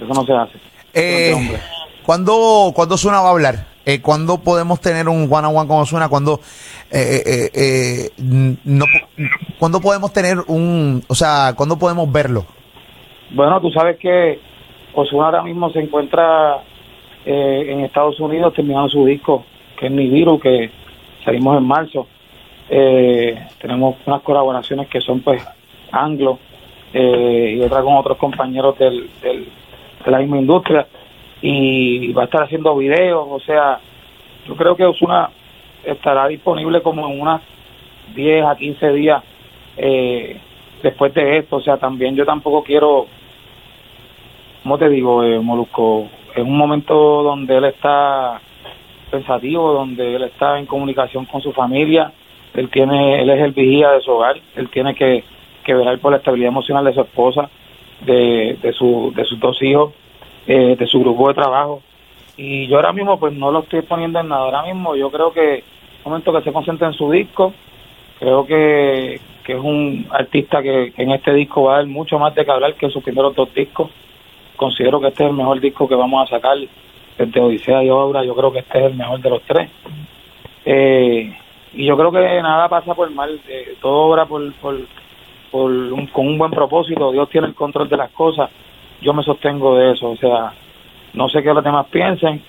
Eso 0.00 0.14
no 0.14 0.24
se 0.24 0.32
hace. 0.32 0.58
Eh, 0.94 1.34
¿cuándo, 2.04 2.70
¿Cuándo 2.74 2.94
Osuna 2.94 3.20
va 3.20 3.28
a 3.28 3.32
hablar? 3.32 3.66
Eh, 3.84 4.00
¿Cuándo 4.00 4.38
podemos 4.38 4.80
tener 4.80 5.08
un 5.08 5.28
one 5.28 5.48
on 5.48 5.56
one 5.56 5.68
con 5.68 5.80
Osuna? 5.80 6.08
¿Cuándo, 6.08 6.38
eh, 6.92 7.22
eh, 7.26 7.50
eh, 7.52 8.10
no, 8.64 8.84
¿Cuándo 9.58 9.80
podemos 9.80 10.12
tener 10.12 10.38
un, 10.46 11.02
o 11.08 11.14
sea, 11.14 11.54
cuándo 11.56 11.76
podemos 11.76 12.10
verlo? 12.10 12.46
Bueno, 13.30 13.60
tú 13.60 13.70
sabes 13.72 13.98
que 13.98 14.38
Osuna 14.94 15.26
ahora 15.26 15.42
mismo 15.42 15.70
se 15.70 15.80
encuentra 15.80 16.62
eh, 17.26 17.66
en 17.68 17.80
Estados 17.80 18.20
Unidos 18.20 18.54
terminando 18.54 18.88
su 18.88 19.04
disco, 19.04 19.44
que 19.82 19.88
es 19.88 19.92
Nibiru, 19.92 20.38
que 20.38 20.70
salimos 21.24 21.58
en 21.58 21.66
marzo. 21.66 22.06
Eh, 22.70 23.36
tenemos 23.60 23.96
unas 24.06 24.22
colaboraciones 24.22 24.86
que 24.86 25.00
son 25.00 25.20
pues 25.20 25.44
anglo 25.90 26.38
eh, 26.94 27.56
y 27.58 27.60
otras 27.60 27.82
con 27.82 27.96
otros 27.96 28.16
compañeros 28.16 28.78
del, 28.78 29.10
de 29.20 30.10
la 30.10 30.18
misma 30.20 30.38
industria 30.38 30.86
y 31.42 32.12
va 32.12 32.22
a 32.22 32.24
estar 32.26 32.44
haciendo 32.44 32.76
videos, 32.76 33.26
o 33.28 33.40
sea, 33.40 33.80
yo 34.46 34.54
creo 34.54 34.76
que 34.76 34.84
Osuna 34.84 35.30
estará 35.84 36.28
disponible 36.28 36.80
como 36.80 37.08
en 37.08 37.20
unas 37.20 37.42
10 38.14 38.44
a 38.44 38.54
15 38.54 38.92
días 38.92 39.24
eh, 39.76 40.38
después 40.80 41.12
de 41.12 41.38
esto, 41.38 41.56
o 41.56 41.60
sea, 41.60 41.76
también 41.76 42.14
yo 42.14 42.24
tampoco 42.24 42.62
quiero, 42.62 43.08
¿cómo 44.62 44.78
te 44.78 44.88
digo, 44.88 45.24
eh, 45.24 45.40
Molusco? 45.40 46.06
es 46.36 46.42
un 46.42 46.56
momento 46.56 46.94
donde 47.24 47.56
él 47.56 47.64
está 47.64 48.40
pensativo, 49.12 49.72
donde 49.72 50.16
él 50.16 50.24
está 50.24 50.58
en 50.58 50.66
comunicación 50.66 51.26
con 51.26 51.40
su 51.40 51.52
familia, 51.52 52.12
él 52.54 52.68
tiene, 52.70 53.22
él 53.22 53.30
es 53.30 53.40
el 53.40 53.52
vigía 53.52 53.90
de 53.90 54.00
su 54.00 54.10
hogar, 54.10 54.40
él 54.56 54.68
tiene 54.70 54.94
que, 54.94 55.22
que 55.64 55.74
velar 55.74 55.98
por 55.98 56.10
la 56.10 56.18
estabilidad 56.18 56.48
emocional 56.48 56.84
de 56.84 56.94
su 56.94 57.00
esposa, 57.02 57.48
de, 58.00 58.58
de, 58.60 58.72
su, 58.72 59.12
de 59.14 59.24
sus 59.24 59.38
dos 59.38 59.62
hijos, 59.62 59.92
eh, 60.46 60.74
de 60.76 60.86
su 60.86 60.98
grupo 61.00 61.28
de 61.28 61.34
trabajo. 61.34 61.82
Y 62.36 62.66
yo 62.66 62.76
ahora 62.76 62.92
mismo 62.92 63.18
pues 63.20 63.32
no 63.34 63.52
lo 63.52 63.60
estoy 63.60 63.82
poniendo 63.82 64.18
en 64.18 64.28
nada, 64.28 64.42
ahora 64.42 64.62
mismo 64.64 64.96
yo 64.96 65.10
creo 65.10 65.32
que 65.32 65.62
momento 66.04 66.32
que 66.32 66.42
se 66.42 66.52
concentra 66.52 66.88
en 66.88 66.94
su 66.94 67.10
disco, 67.10 67.52
creo 68.18 68.46
que, 68.46 69.20
que 69.44 69.52
es 69.52 69.58
un 69.58 70.06
artista 70.10 70.62
que, 70.62 70.92
en 70.96 71.10
este 71.10 71.32
disco 71.32 71.64
va 71.64 71.74
a 71.74 71.76
dar 71.78 71.86
mucho 71.86 72.18
más 72.18 72.34
de 72.34 72.44
que 72.44 72.50
hablar 72.50 72.74
que 72.74 72.90
sus 72.90 73.02
primeros 73.02 73.34
dos 73.34 73.52
discos. 73.54 73.90
Considero 74.56 75.00
que 75.00 75.08
este 75.08 75.24
es 75.24 75.30
el 75.30 75.36
mejor 75.36 75.60
disco 75.60 75.88
que 75.88 75.94
vamos 75.94 76.24
a 76.24 76.34
sacar 76.36 76.56
desde 77.18 77.40
Odisea 77.40 77.82
y 77.82 77.90
Obra, 77.90 78.24
yo 78.24 78.34
creo 78.34 78.52
que 78.52 78.60
este 78.60 78.78
es 78.78 78.84
el 78.86 78.94
mejor 78.94 79.20
de 79.20 79.30
los 79.30 79.42
tres. 79.42 79.70
Eh, 80.64 81.36
y 81.74 81.86
yo 81.86 81.96
creo 81.96 82.12
que 82.12 82.42
nada 82.42 82.68
pasa 82.68 82.94
por 82.94 83.10
mal, 83.10 83.40
eh, 83.48 83.76
todo 83.80 84.08
obra 84.08 84.26
por, 84.26 84.52
por, 84.54 84.76
con 85.50 86.26
un 86.26 86.38
buen 86.38 86.50
propósito, 86.50 87.12
Dios 87.12 87.28
tiene 87.30 87.48
el 87.48 87.54
control 87.54 87.88
de 87.88 87.96
las 87.96 88.10
cosas, 88.10 88.50
yo 89.00 89.12
me 89.12 89.22
sostengo 89.22 89.76
de 89.76 89.92
eso, 89.92 90.10
o 90.10 90.16
sea, 90.16 90.52
no 91.14 91.28
sé 91.28 91.42
qué 91.42 91.52
los 91.52 91.64
demás 91.64 91.86
piensen, 91.90 92.42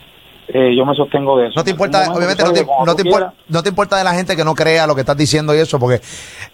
eh, 0.48 0.76
yo 0.76 0.86
me 0.86 0.94
sostengo 0.94 1.38
de 1.38 1.48
eso. 1.48 1.60
No 1.60 1.64
te 1.64 1.72
importa, 1.72 2.12
obviamente, 2.12 2.44
no 2.44 2.52
te, 2.52 2.60
importa, 3.02 3.34
no 3.48 3.64
te, 3.64 3.70
importa 3.70 3.98
de 3.98 4.04
la 4.04 4.14
gente 4.14 4.36
que 4.36 4.44
no 4.44 4.54
crea 4.54 4.86
lo 4.86 4.94
que 4.94 5.02
estás 5.02 5.16
diciendo 5.16 5.56
y 5.56 5.60
eso, 5.60 5.80
porque 5.80 6.02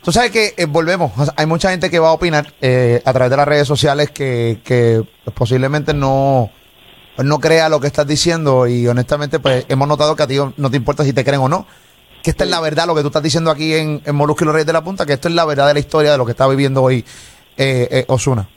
tú 0.03 0.11
sabes 0.11 0.31
que 0.31 0.53
eh, 0.57 0.65
volvemos, 0.65 1.11
hay 1.35 1.45
mucha 1.47 1.71
gente 1.71 1.89
que 1.89 1.97
va 1.97 2.09
a 2.09 2.13
opinar 2.13 2.53
eh, 2.61 3.01
a 3.03 3.13
través 3.13 3.31
de 3.31 3.37
las 3.37 3.47
redes 3.47 3.67
sociales 3.67 4.11
que, 4.11 4.59
que 4.63 5.01
posiblemente 5.33 5.93
no, 5.93 6.51
no 7.23 7.39
crea 7.39 7.69
lo 7.69 7.79
que 7.79 7.87
estás 7.87 8.07
diciendo 8.07 8.67
y 8.67 8.87
honestamente 8.87 9.39
pues 9.39 9.65
hemos 9.69 9.87
notado 9.87 10.15
que 10.15 10.23
a 10.23 10.27
ti 10.27 10.35
no 10.57 10.71
te 10.71 10.77
importa 10.77 11.03
si 11.03 11.13
te 11.13 11.23
creen 11.23 11.41
o 11.41 11.49
no. 11.49 11.65
Que 12.23 12.31
esta 12.31 12.43
es 12.43 12.49
la 12.49 12.59
verdad, 12.59 12.85
lo 12.85 12.95
que 12.95 13.01
tú 13.01 13.07
estás 13.07 13.23
diciendo 13.23 13.49
aquí 13.49 13.73
en, 13.73 14.01
en 14.05 14.15
Molusco 14.15 14.43
y 14.43 14.45
los 14.45 14.53
Reyes 14.53 14.67
de 14.67 14.73
la 14.73 14.83
Punta, 14.83 15.05
que 15.05 15.13
esto 15.13 15.29
es 15.29 15.35
la 15.35 15.45
verdad 15.45 15.67
de 15.67 15.73
la 15.73 15.79
historia 15.79 16.11
de 16.11 16.17
lo 16.17 16.25
que 16.25 16.31
está 16.31 16.47
viviendo 16.47 16.83
hoy 16.83 17.03
Osuna. 18.07 18.47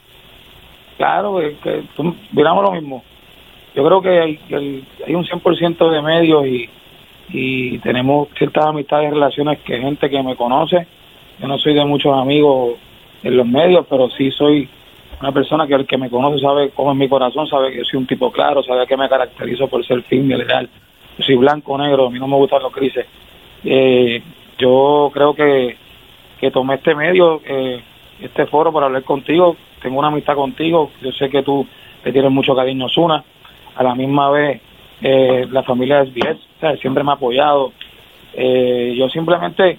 Claro, 0.96 1.36
que 1.62 1.84
miramos 2.32 2.64
lo 2.64 2.72
mismo 2.72 3.02
yo 3.74 3.84
creo 3.84 4.02
que 4.02 4.20
hay, 4.20 4.38
hay 5.06 5.14
un 5.14 5.24
100% 5.24 5.90
de 5.90 6.02
medios 6.02 6.46
y, 6.46 6.68
y 7.30 7.78
tenemos 7.78 8.28
ciertas 8.36 8.66
amistades 8.66 9.08
y 9.08 9.14
relaciones 9.14 9.60
que 9.60 9.78
gente 9.78 10.10
que 10.10 10.22
me 10.22 10.36
conoce. 10.36 10.86
Yo 11.40 11.48
no 11.48 11.58
soy 11.58 11.74
de 11.74 11.84
muchos 11.84 12.16
amigos 12.16 12.76
en 13.22 13.36
los 13.36 13.46
medios, 13.46 13.86
pero 13.88 14.10
sí 14.10 14.30
soy 14.30 14.68
una 15.22 15.32
persona 15.32 15.66
que 15.66 15.74
el 15.74 15.86
que 15.86 15.96
me 15.96 16.10
conoce 16.10 16.40
sabe 16.40 16.70
cómo 16.70 16.92
es 16.92 16.98
mi 16.98 17.08
corazón, 17.08 17.46
sabe 17.46 17.70
que 17.70 17.78
yo 17.78 17.84
soy 17.84 18.00
un 18.00 18.06
tipo 18.06 18.32
claro, 18.32 18.62
sabe 18.62 18.86
que 18.86 18.96
me 18.96 19.08
caracterizo 19.08 19.68
por 19.68 19.86
ser 19.86 20.02
firme 20.02 20.36
legal. 20.36 20.68
Yo 21.16 21.24
soy 21.24 21.36
blanco, 21.36 21.78
negro, 21.78 22.06
a 22.06 22.10
mí 22.10 22.18
no 22.18 22.26
me 22.26 22.36
gustan 22.36 22.62
los 22.62 22.74
grises. 22.74 23.06
Eh, 23.64 24.20
yo 24.58 25.10
creo 25.14 25.34
que, 25.34 25.76
que 26.40 26.50
tomé 26.50 26.74
este 26.74 26.94
medio, 26.96 27.40
eh, 27.44 27.80
este 28.20 28.46
foro 28.46 28.72
para 28.72 28.86
hablar 28.86 29.04
contigo. 29.04 29.56
Tengo 29.80 30.00
una 30.00 30.08
amistad 30.08 30.34
contigo. 30.34 30.90
Yo 31.00 31.12
sé 31.12 31.30
que 31.30 31.42
tú 31.42 31.66
le 32.04 32.12
tienes 32.12 32.30
mucho 32.30 32.56
cariño 32.56 32.86
a 32.86 33.24
a 33.74 33.82
la 33.82 33.94
misma 33.94 34.28
vez 34.30 34.60
eh, 35.00 35.46
la 35.50 35.62
familia 35.62 36.04
de 36.04 36.10
SBS 36.10 36.80
siempre 36.80 37.04
me 37.04 37.10
ha 37.10 37.14
apoyado. 37.14 37.72
Eh, 38.34 38.94
yo 38.96 39.08
simplemente 39.08 39.78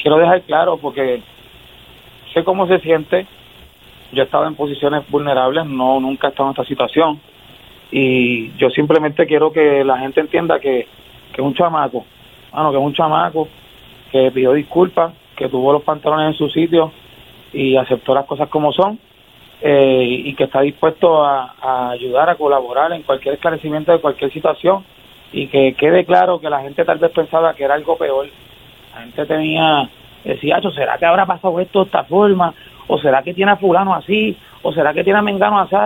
quiero 0.00 0.18
dejar 0.18 0.42
claro 0.42 0.78
porque 0.78 1.22
sé 2.32 2.44
cómo 2.44 2.66
se 2.66 2.78
siente. 2.80 3.26
Yo 4.12 4.22
he 4.22 4.24
estado 4.24 4.46
en 4.46 4.54
posiciones 4.54 5.08
vulnerables, 5.08 5.66
no 5.66 6.00
nunca 6.00 6.28
he 6.28 6.30
estado 6.30 6.48
en 6.48 6.52
esta 6.52 6.64
situación. 6.64 7.20
Y 7.90 8.52
yo 8.56 8.70
simplemente 8.70 9.26
quiero 9.26 9.52
que 9.52 9.84
la 9.84 9.98
gente 9.98 10.20
entienda 10.20 10.58
que, 10.58 10.86
que 11.32 11.40
es 11.40 11.46
un 11.46 11.54
chamaco, 11.54 12.04
bueno, 12.52 12.70
que 12.70 12.78
es 12.78 12.82
un 12.82 12.94
chamaco 12.94 13.48
que 14.10 14.30
pidió 14.30 14.52
disculpas, 14.52 15.12
que 15.36 15.48
tuvo 15.48 15.72
los 15.72 15.82
pantalones 15.82 16.28
en 16.28 16.34
su 16.34 16.48
sitio 16.50 16.92
y 17.52 17.76
aceptó 17.76 18.14
las 18.14 18.26
cosas 18.26 18.48
como 18.48 18.72
son 18.72 18.98
eh, 19.62 20.04
y 20.24 20.34
que 20.34 20.44
está 20.44 20.60
dispuesto 20.60 21.24
a, 21.24 21.90
ayudar, 21.90 22.30
a 22.30 22.36
colaborar 22.36 22.92
en 22.92 23.02
cualquier 23.02 23.34
esclarecimiento 23.34 23.92
de 23.92 24.00
cualquier 24.00 24.32
situación 24.32 24.84
y 25.32 25.46
que 25.46 25.74
quede 25.74 26.04
claro 26.04 26.40
que 26.40 26.50
la 26.50 26.60
gente 26.60 26.84
tal 26.84 26.98
vez 26.98 27.10
pensaba 27.12 27.54
que 27.54 27.64
era 27.64 27.74
algo 27.74 27.96
peor. 27.96 28.26
La 28.94 29.02
gente 29.02 29.26
tenía, 29.26 29.88
decía, 30.24 30.60
¿será 30.74 30.98
que 30.98 31.06
habrá 31.06 31.26
pasado 31.26 31.60
esto 31.60 31.80
de 31.80 31.84
esta 31.86 32.04
forma? 32.04 32.54
¿O 32.86 32.98
será 32.98 33.22
que 33.22 33.34
tiene 33.34 33.52
a 33.52 33.56
fulano 33.56 33.94
así? 33.94 34.36
¿O 34.62 34.72
será 34.72 34.92
que 34.92 35.04
tiene 35.04 35.18
a 35.18 35.22
Mengano 35.22 35.60
así? 35.60 35.76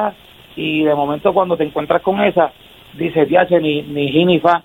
Y 0.56 0.84
de 0.84 0.94
momento 0.94 1.32
cuando 1.32 1.56
te 1.56 1.64
encuentras 1.64 2.02
con 2.02 2.20
esa, 2.20 2.52
dice, 2.94 3.26
tiache, 3.26 3.60
ni, 3.60 3.82
ni 3.82 4.24
ni 4.24 4.40
fa, 4.40 4.62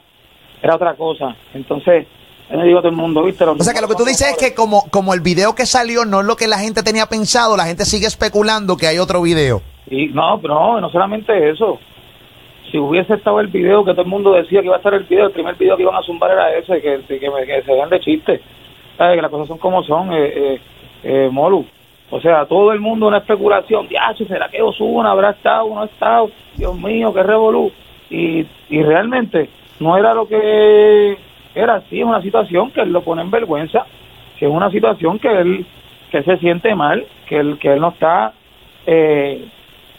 era 0.62 0.76
otra 0.76 0.94
cosa. 0.94 1.36
Entonces, 1.54 2.06
yo 2.52 2.62
digo 2.64 2.80
a 2.80 2.82
todo 2.82 2.92
el 2.92 2.98
mundo, 2.98 3.24
¿viste? 3.24 3.44
o 3.44 3.58
sea, 3.60 3.74
que 3.74 3.82
lo 3.82 3.88
que 3.88 3.96
tú 3.96 4.06
dices 4.06 4.32
es 4.32 4.38
que 4.38 4.56
como, 4.56 4.90
como 4.90 5.14
el 5.14 5.22
video 5.22 5.54
que 5.54 5.66
salió 5.66 6.06
no 6.06 6.22
es 6.22 6.26
lo 6.26 6.36
que 6.36 6.48
la 6.48 6.58
gente 6.58 6.82
tenía 6.84 7.06
pensado, 7.06 7.56
la 7.56 7.66
gente 7.66 7.86
sigue 7.86 8.08
especulando 8.08 8.76
que 8.76 8.88
hay 8.88 8.98
otro 8.98 9.22
video. 9.22 9.62
Y 9.90 10.08
no, 10.08 10.38
no, 10.38 10.82
no 10.82 10.90
solamente 10.90 11.50
eso. 11.50 11.80
Si 12.72 12.78
hubiese 12.78 13.16
estado 13.16 13.40
el 13.40 13.48
video 13.48 13.84
que 13.84 13.92
todo 13.92 14.04
el 14.04 14.08
mundo 14.08 14.34
decía 14.34 14.62
que 14.62 14.68
iba 14.68 14.76
a 14.76 14.80
estar 14.80 14.94
el 14.94 15.04
video, 15.04 15.28
el 15.28 15.32
primer 15.32 15.56
video 15.56 15.76
que 15.76 15.84
iban 15.84 15.96
a 15.96 16.04
zumbar 16.04 16.32
era 16.32 16.56
ese, 16.56 16.82
que, 16.82 17.00
que, 17.08 17.20
que 17.20 17.64
se 17.66 17.72
vean 17.72 17.90
de 17.90 18.00
chiste. 18.00 18.42
¿Sabes? 18.98 19.16
Que 19.16 19.22
las 19.22 19.32
cosas 19.32 19.48
son 19.48 19.58
como 19.58 19.84
son, 19.84 20.12
eh, 20.14 20.34
eh, 20.36 20.62
eh, 21.04 21.30
Molu. 21.32 21.66
O 22.12 22.20
sea, 22.20 22.46
todo 22.46 22.72
el 22.72 22.80
mundo 22.80 23.08
una 23.08 23.20
especulación. 23.20 23.88
Ya, 23.88 24.14
¿será 24.16 24.50
que 24.50 24.62
Osuna 24.62 25.12
habrá 25.12 25.32
estado 25.32 25.70
no 25.70 25.82
ha 25.82 25.86
estado? 25.86 26.32
Dios 26.56 26.76
mío, 26.76 27.14
qué 27.14 27.24
revolú. 27.24 27.72
Y, 28.10 28.46
y 28.70 28.82
realmente 28.82 29.50
no 29.80 29.98
era 29.98 30.14
lo 30.14 30.28
que 30.28 31.18
era 31.56 31.76
así, 31.76 32.00
es 32.00 32.06
una 32.06 32.22
situación 32.22 32.72
que 32.72 32.82
él 32.82 32.92
lo 32.92 33.02
pone 33.02 33.22
en 33.22 33.32
vergüenza, 33.32 33.86
que 34.38 34.46
es 34.46 34.52
una 34.52 34.70
situación 34.72 35.20
que 35.20 35.30
él 35.30 35.66
que 36.10 36.24
se 36.24 36.38
siente 36.38 36.74
mal, 36.76 37.06
que 37.28 37.38
él, 37.38 37.58
que 37.60 37.74
él 37.74 37.80
no 37.80 37.90
está 37.90 38.34
eh, 38.86 39.46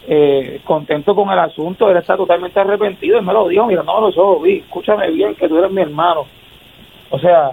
eh, 0.09 0.61
contento 0.65 1.15
con 1.15 1.31
el 1.31 1.39
asunto, 1.39 1.89
él 1.89 1.97
está 1.97 2.17
totalmente 2.17 2.59
arrepentido, 2.59 3.19
y 3.19 3.25
me 3.25 3.33
lo 3.33 3.49
dijo, 3.49 3.67
mira, 3.67 3.83
no, 3.83 4.11
lo 4.11 4.41
vi, 4.41 4.59
escúchame 4.59 5.11
bien, 5.11 5.35
que 5.35 5.49
tú 5.49 5.59
eres 5.59 5.71
mi 5.71 5.83
hermano. 5.83 6.27
O 7.11 7.19
sea, 7.19 7.51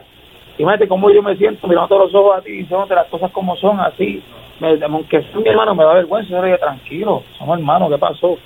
imagínate 0.57 0.87
cómo 0.87 1.11
yo 1.11 1.21
me 1.21 1.35
siento 1.35 1.67
mirando 1.67 1.87
todos 1.87 2.11
los 2.11 2.15
ojos 2.15 2.37
a 2.37 2.41
ti, 2.41 2.51
diciéndote 2.51 2.95
las 2.95 3.07
cosas 3.07 3.31
como 3.31 3.55
son, 3.57 3.79
así, 3.79 4.23
me, 4.59 4.83
aunque 4.83 5.21
sea 5.21 5.39
mi 5.39 5.49
hermano 5.49 5.75
me 5.75 5.83
da 5.83 5.93
vergüenza, 5.93 6.29
yo 6.29 6.57
tranquilo, 6.57 7.23
somos 7.37 7.59
hermanos, 7.59 7.89
¿qué 7.91 7.97
pasó? 7.97 8.37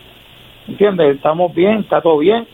¿Entiendes? 0.67 1.15
Estamos 1.15 1.54
bien, 1.54 1.80
está 1.80 2.02
todo 2.02 2.17
bien, 2.19 2.45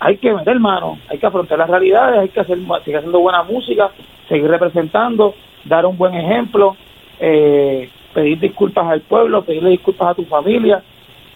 hay 0.00 0.16
que 0.18 0.32
meter 0.32 0.58
mano, 0.60 0.98
hay 1.08 1.18
que 1.18 1.26
afrontar 1.26 1.58
las 1.58 1.68
realidades, 1.68 2.20
hay 2.20 2.28
que 2.28 2.40
hacer, 2.40 2.58
seguir 2.84 2.96
haciendo 2.96 3.20
buena 3.20 3.42
música, 3.42 3.90
seguir 4.28 4.48
representando, 4.48 5.34
dar 5.64 5.86
un 5.86 5.96
buen 5.96 6.14
ejemplo, 6.14 6.76
eh, 7.18 7.88
pedir 8.14 8.38
disculpas 8.38 8.86
al 8.86 9.00
pueblo, 9.00 9.42
pedirle 9.42 9.70
disculpas 9.70 10.08
a 10.08 10.14
tu 10.14 10.24
familia 10.24 10.82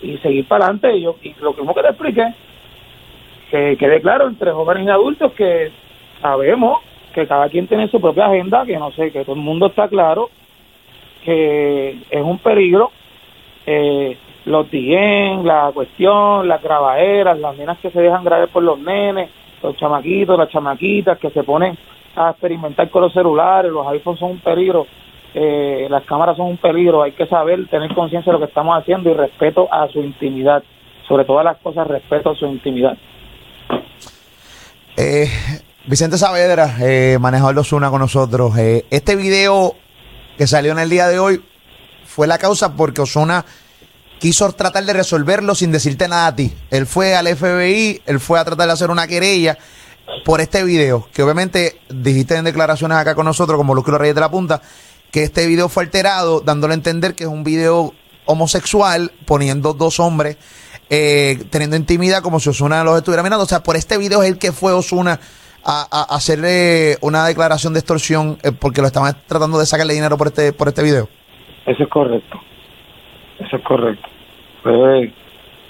y 0.01 0.17
seguir 0.19 0.47
para 0.47 0.67
adelante. 0.67 0.97
Y, 0.97 1.03
yo, 1.03 1.17
y 1.23 1.35
lo 1.41 1.55
que 1.55 1.83
te 1.83 1.89
expliqué, 1.89 2.35
que 3.51 3.77
quede 3.77 4.01
claro 4.01 4.29
entre 4.29 4.53
jóvenes 4.53 4.87
y 4.87 4.91
adultos 4.91 5.33
que 5.33 5.73
sabemos 6.21 6.79
que 7.13 7.27
cada 7.27 7.49
quien 7.49 7.67
tiene 7.67 7.89
su 7.89 8.01
propia 8.01 8.27
agenda, 8.27 8.65
que 8.65 8.79
no 8.79 8.93
sé, 8.93 9.11
que 9.11 9.25
todo 9.25 9.35
el 9.35 9.43
mundo 9.43 9.67
está 9.67 9.89
claro 9.89 10.31
que 11.25 11.91
es 12.11 12.23
un 12.23 12.39
peligro. 12.39 12.91
Eh, 13.67 14.17
los 14.45 14.69
DM, 14.71 15.45
la 15.45 15.71
cuestión, 15.73 16.49
las 16.49 16.63
grabaderas, 16.63 17.39
las 17.39 17.57
nenas 17.57 17.79
que 17.79 17.91
se 17.91 18.01
dejan 18.01 18.25
grabar 18.25 18.49
por 18.49 18.63
los 18.63 18.79
nenes, 18.79 19.31
los 19.63 19.77
chamaquitos, 19.77 20.37
las 20.37 20.49
chamaquitas 20.49 21.19
que 21.19 21.31
se 21.31 21.45
ponen 21.45 21.79
a 22.17 22.31
experimentar 22.31 22.91
con 22.91 23.03
los 23.03 23.13
celulares, 23.13 23.71
los 23.71 23.87
iPhones 23.87 24.19
son 24.19 24.33
un 24.33 24.41
peligro, 24.41 24.87
eh, 25.35 25.87
las 25.89 26.03
cámaras 26.05 26.37
son 26.37 26.47
un 26.49 26.57
peligro, 26.57 27.03
hay 27.03 27.13
que 27.13 27.27
saber, 27.27 27.69
tener 27.69 27.95
conciencia 27.95 28.33
de 28.33 28.39
lo 28.39 28.45
que 28.45 28.49
estamos 28.49 28.77
haciendo 28.77 29.11
y 29.11 29.15
respeto 29.15 29.73
a 29.73 29.89
su 29.89 30.01
intimidad, 30.01 30.63
sobre 31.07 31.25
todas 31.25 31.45
las 31.45 31.59
cosas, 31.59 31.87
respeto 31.87 32.31
a 32.31 32.35
su 32.35 32.47
intimidad. 32.47 32.97
Eh, 34.97 35.29
Vicente 35.87 36.17
Saavedra, 36.19 36.77
eh, 36.81 37.19
manejador 37.21 37.55
de 37.55 37.61
Osuna 37.61 37.91
con 37.91 38.01
nosotros. 38.01 38.57
Eh, 38.59 38.85
este 38.91 39.17
video 39.17 39.75
que 40.37 40.47
salió 40.47 40.73
en 40.73 40.79
el 40.79 40.91
día 40.91 41.09
de 41.09 41.19
hoy 41.19 41.45
fue 42.07 42.27
la 42.27 42.39
causa 42.39 42.75
porque 42.75 43.01
Osuna 43.01 43.45
quiso 44.19 44.51
tratar 44.53 44.85
de 44.85 44.93
resolverlo 44.93 45.55
sin 45.55 45.73
decirte 45.73 46.09
nada 46.09 46.29
a 46.29 46.37
ti. 46.37 46.55
Él 46.71 46.87
fue 46.87 47.15
al 47.17 47.27
FBI, 47.29 48.03
él 48.07 48.21
fue 48.21 48.39
a 48.39 48.45
tratar 48.45 48.67
de 48.67 48.73
hacer 48.73 48.91
una 48.91 49.07
querella 49.07 49.59
por 50.25 50.41
este 50.41 50.63
video, 50.65 51.09
que 51.13 51.23
obviamente 51.23 51.81
dijiste 51.89 52.37
en 52.37 52.45
declaraciones 52.45 52.99
acá 52.99 53.15
con 53.15 53.25
nosotros, 53.25 53.57
como 53.57 53.75
Lucas 53.75 53.95
Reyes 53.95 54.15
de 54.15 54.21
la 54.21 54.31
Punta, 54.31 54.61
que 55.11 55.23
este 55.23 55.47
video 55.47 55.69
fue 55.69 55.85
alterado, 55.85 56.41
dándole 56.41 56.75
a 56.75 56.77
entender 56.77 57.15
que 57.15 57.25
es 57.25 57.31
un 57.31 57.45
video 57.45 57.95
homosexual, 58.27 59.13
poniendo 59.27 59.73
dos 59.75 60.01
hombres 60.01 60.37
eh, 60.95 61.47
teniendo 61.49 61.75
intimidad 61.75 62.21
como 62.23 62.39
si 62.39 62.51
Osuna 62.51 62.85
los 62.85 62.99
estuviera 62.99 63.23
mirando. 63.23 63.45
O 63.45 63.49
sea, 63.49 63.63
por 63.63 63.77
este 63.77 63.97
video 63.97 64.23
es 64.23 64.29
el 64.29 64.37
que 64.37 64.53
fue 64.53 64.75
Osuna 64.75 65.19
a, 65.65 66.15
hacerle 66.15 66.97
una 67.01 67.27
declaración 67.27 67.73
de 67.73 67.81
extorsión 67.81 68.39
eh, 68.43 68.53
porque 68.53 68.81
lo 68.81 68.87
estaban 68.87 69.15
tratando 69.27 69.59
de 69.59 69.67
sacarle 69.67 69.95
dinero 69.95 70.17
por 70.17 70.29
este, 70.29 70.53
por 70.53 70.69
este 70.69 70.83
video. 70.83 71.09
Eso 71.67 71.83
es 71.83 71.89
correcto. 71.89 72.41
Eso 73.39 73.57
es 73.57 73.63
correcto. 73.63 74.09
Pues, 74.63 75.11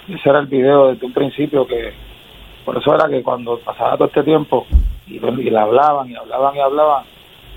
ese 0.08 0.28
era 0.28 0.40
el 0.40 0.46
video 0.46 0.92
desde 0.92 1.06
un 1.06 1.12
principio 1.12 1.66
que, 1.66 1.92
por 2.64 2.76
eso 2.76 2.94
era 2.94 3.08
que 3.08 3.22
cuando 3.22 3.58
pasaba 3.58 3.96
todo 3.96 4.08
este 4.08 4.22
tiempo 4.22 4.66
y, 5.06 5.18
le 5.18 5.58
hablaban 5.58 6.10
y 6.10 6.16
hablaban 6.16 6.56
y 6.56 6.60
hablaban, 6.60 7.04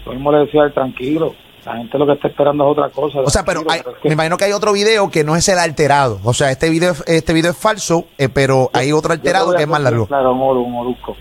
lo 0.06 0.14
mismo 0.14 0.32
le 0.32 0.40
decía 0.40 0.70
tranquilo, 0.70 1.34
la 1.66 1.78
gente 1.78 1.98
lo 1.98 2.06
que 2.06 2.14
está 2.14 2.28
esperando 2.28 2.64
es 2.66 2.72
otra 2.72 2.90
cosa. 2.90 3.20
O 3.22 3.30
sea, 3.30 3.44
pero, 3.44 3.64
me 4.04 4.14
imagino 4.14 4.38
que 4.38 4.46
hay 4.46 4.52
otro 4.52 4.74
video 4.74 5.10
que 5.10 5.24
no 5.24 5.36
es 5.36 5.50
el 5.50 5.58
alterado. 5.58 6.20
O 6.24 6.34
sea, 6.34 6.52
este 6.52 6.70
video, 6.70 6.94
este 7.08 7.34
video 7.34 7.52
es 7.52 7.58
falso, 7.58 8.06
eh, 8.18 8.30
pero 8.30 8.70
hay 8.74 8.92
otro 8.92 9.14
alterado 9.14 9.56
que 9.56 9.64
es 9.64 9.68
más 9.68 9.82
largo. 9.82 10.06
Claro, 10.06 10.34
un 10.34 10.72
molusco. 10.72 11.18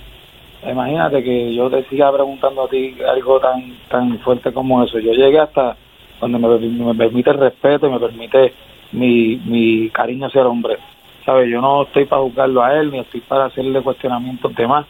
Imagínate 0.66 1.22
que 1.22 1.54
yo 1.54 1.68
te 1.68 1.84
siga 1.84 2.12
preguntando 2.12 2.64
a 2.64 2.68
ti 2.68 2.96
algo 3.06 3.38
tan 3.40 3.76
tan 3.88 4.18
fuerte 4.20 4.52
como 4.52 4.82
eso. 4.82 4.98
Yo 4.98 5.12
llegué 5.12 5.38
hasta 5.38 5.76
donde 6.20 6.38
me, 6.38 6.58
me 6.58 6.94
permite 6.94 7.30
el 7.30 7.38
respeto 7.38 7.86
y 7.86 7.90
me 7.90 8.00
permite 8.00 8.52
mi, 8.92 9.36
mi 9.44 9.90
cariño 9.90 10.26
hacia 10.26 10.40
el 10.40 10.46
hombre. 10.46 10.78
¿Sabes? 11.24 11.50
Yo 11.50 11.60
no 11.60 11.82
estoy 11.82 12.04
para 12.04 12.22
juzgarlo 12.22 12.62
a 12.62 12.78
él, 12.78 12.90
ni 12.90 12.98
estoy 12.98 13.20
para 13.20 13.46
hacerle 13.46 13.80
cuestionamientos 13.80 14.54
de 14.54 14.66
más. 14.66 14.86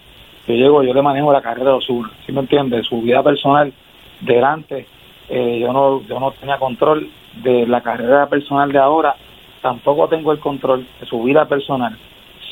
Yo 0.46 0.54
llego, 0.54 0.82
yo 0.82 0.92
le 0.92 1.02
manejo 1.02 1.32
la 1.32 1.40
carrera 1.40 1.70
de 1.70 1.76
Osuna, 1.76 2.10
¿sí 2.26 2.32
me 2.32 2.40
entiendes? 2.40 2.86
Su 2.86 3.00
vida 3.00 3.22
personal 3.22 3.72
delante, 4.20 4.86
eh, 5.28 5.58
yo 5.60 5.72
no 5.72 6.02
yo 6.02 6.20
no 6.20 6.32
tenía 6.32 6.58
control 6.58 7.08
de 7.42 7.66
la 7.66 7.80
carrera 7.80 8.28
personal 8.28 8.70
de 8.70 8.78
ahora, 8.78 9.16
tampoco 9.62 10.08
tengo 10.08 10.32
el 10.32 10.40
control 10.40 10.86
de 11.00 11.06
su 11.06 11.22
vida 11.22 11.46
personal. 11.46 11.96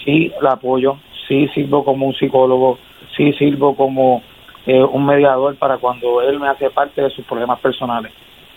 Sí 0.05 0.33
la 0.41 0.53
apoyo, 0.53 0.97
sí 1.29 1.49
sirvo 1.49 1.85
como 1.85 2.07
un 2.07 2.15
psicólogo, 2.15 2.79
sí 3.17 3.33
sirvo 3.35 3.75
como 3.75 4.23
eh, 4.67 4.83
un 4.83 5.05
mediador 5.05 5.57
para 5.57 5.79
cuando 5.79 6.23
él 6.23 6.39
me 6.39 6.49
hace 6.49 6.71
parte 6.71 7.03
de 7.03 7.11
sus 7.11 7.25
problemas 7.25 7.59
personales. 7.61 8.13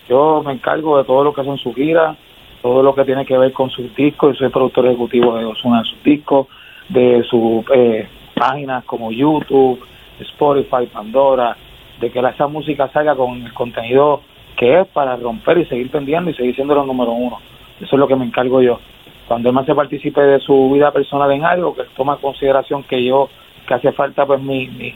Yo 0.08 0.44
me 0.46 0.54
encargo 0.54 0.98
de 0.98 1.04
todo 1.04 1.24
lo 1.24 1.34
que 1.34 1.44
son 1.44 1.58
sus 1.58 1.74
giras, 1.76 2.18
todo 2.62 2.84
lo 2.84 2.94
que 2.94 3.06
tiene 3.06 3.26
que 3.26 3.38
ver 3.38 3.54
con 3.54 3.70
sus 3.70 3.94
discos, 3.96 4.34
yo 4.34 4.40
soy 4.40 4.50
productor 4.50 4.86
ejecutivo 4.88 5.36
de 5.36 5.46
Osuna 5.46 5.80
de 5.80 5.86
sus 5.86 6.04
discos, 6.04 6.48
de 6.90 7.24
sus 7.24 7.66
eh, 7.74 8.08
páginas 8.36 8.84
como 8.86 9.12
YouTube, 9.12 9.80
Spotify, 10.20 10.86
Pandora, 10.92 11.58
de 12.00 12.12
que 12.12 12.20
esa 12.20 12.48
música 12.48 12.90
salga 12.90 13.16
con 13.16 13.42
el 13.42 13.54
contenido 13.54 14.22
que 14.56 14.82
es 14.82 14.88
para 14.88 15.16
romper 15.16 15.58
y 15.58 15.66
seguir 15.66 15.90
vendiendo 15.92 16.30
y 16.30 16.34
seguir 16.34 16.56
siendo 16.56 16.76
los 16.76 16.88
número 16.88 17.12
uno. 17.12 17.40
Eso 17.80 17.96
es 17.96 18.00
lo 18.00 18.08
que 18.08 18.16
me 18.16 18.26
encargo 18.26 18.62
yo. 18.62 18.80
Cuando 19.28 19.50
él 19.50 19.56
me 19.56 19.62
hace 19.62 19.74
participe 19.74 20.22
de 20.22 20.40
su 20.40 20.72
vida 20.72 20.92
personal 20.92 21.32
en 21.32 21.44
algo, 21.44 21.76
que 21.76 21.84
toma 21.96 22.14
en 22.14 22.20
consideración 22.20 22.84
que 22.84 23.04
yo, 23.04 23.30
que 23.68 23.74
hace 23.74 23.92
falta 23.92 24.26
pues 24.26 24.42
mi, 24.42 24.68
mi, 24.68 24.94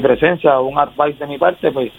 presencia 0.00 0.58
o 0.58 0.66
un 0.66 0.78
advice 0.78 1.18
de 1.18 1.26
mi 1.26 1.38
parte, 1.38 1.70
pues, 1.70 1.92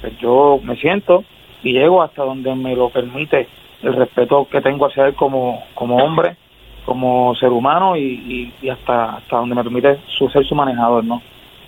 pues 0.00 0.16
yo 0.18 0.60
me 0.62 0.76
siento 0.76 1.24
y 1.62 1.72
llego 1.72 2.02
hasta 2.02 2.22
donde 2.22 2.54
me 2.54 2.76
lo 2.76 2.90
permite 2.90 3.48
el 3.82 3.94
respeto 3.94 4.46
que 4.50 4.60
tengo 4.60 4.86
hacia 4.86 5.06
él 5.06 5.14
como, 5.14 5.62
como 5.74 5.96
hombre, 5.96 6.36
como 6.84 7.34
ser 7.36 7.50
humano 7.50 7.96
y, 7.96 8.52
y, 8.60 8.68
hasta, 8.68 9.16
hasta 9.16 9.36
donde 9.36 9.54
me 9.54 9.64
permite 9.64 9.98
su, 10.18 10.28
ser 10.28 10.44
su 10.46 10.54
manejador, 10.54 11.04
¿no? 11.04 11.22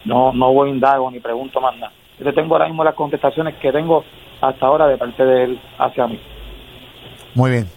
No, 0.04 0.32
no 0.32 0.52
voy 0.52 0.70
indago 0.70 1.10
ni 1.10 1.20
pregunto 1.20 1.60
más 1.60 1.74
nada. 1.76 1.92
Yo 2.18 2.32
tengo 2.32 2.54
ahora 2.54 2.66
mismo 2.66 2.84
las 2.84 2.94
contestaciones 2.94 3.54
que 3.56 3.72
tengo 3.72 4.04
hasta 4.40 4.66
ahora 4.66 4.86
de 4.86 4.96
parte 4.96 5.24
de 5.24 5.44
él 5.44 5.58
hacia 5.78 6.06
mí. 6.06 6.18
Muy 7.34 7.50
bien. 7.50 7.75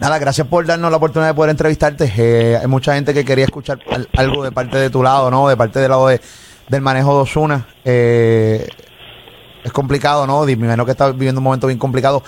Nada, 0.00 0.18
gracias 0.18 0.46
por 0.46 0.64
darnos 0.64 0.90
la 0.90 0.96
oportunidad 0.96 1.28
de 1.28 1.34
poder 1.34 1.50
entrevistarte. 1.50 2.10
Eh, 2.16 2.56
hay 2.56 2.66
mucha 2.66 2.94
gente 2.94 3.12
que 3.12 3.22
quería 3.22 3.44
escuchar 3.44 3.78
algo 4.16 4.42
de 4.42 4.50
parte 4.50 4.78
de 4.78 4.88
tu 4.88 5.02
lado, 5.02 5.30
¿no? 5.30 5.46
De 5.46 5.58
parte 5.58 5.78
del 5.78 5.90
lado 5.90 6.08
de, 6.08 6.18
del 6.70 6.80
manejo 6.80 7.16
de 7.16 7.22
Osuna. 7.22 7.66
Eh, 7.84 8.66
es 9.62 9.72
complicado, 9.72 10.26
¿no? 10.26 10.44
Me 10.46 10.52
imagino 10.52 10.86
que 10.86 10.92
está 10.92 11.12
viviendo 11.12 11.40
un 11.40 11.44
momento 11.44 11.66
bien 11.66 11.78
complicado. 11.78 12.22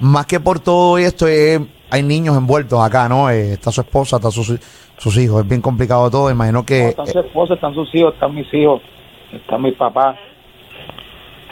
Más 0.00 0.24
que 0.24 0.40
por 0.40 0.60
todo 0.60 0.96
esto, 0.96 1.26
hay 1.26 2.02
niños 2.02 2.34
envueltos 2.34 2.80
acá, 2.80 3.10
¿no? 3.10 3.28
Eh, 3.28 3.52
está 3.52 3.70
su 3.70 3.82
esposa, 3.82 4.16
está 4.16 4.30
sus, 4.30 4.58
sus 4.96 5.18
hijos. 5.18 5.42
Es 5.42 5.48
bien 5.48 5.60
complicado 5.60 6.10
todo. 6.10 6.30
Imagino 6.30 6.64
que. 6.64 6.88
están 6.88 7.08
su 7.08 7.18
esposa, 7.18 7.54
están 7.54 7.74
sus 7.74 7.94
hijos, 7.94 8.14
están 8.14 8.34
mis 8.34 8.52
hijos, 8.54 8.80
están 9.32 9.60
mis 9.60 9.74
papás. 9.74 10.16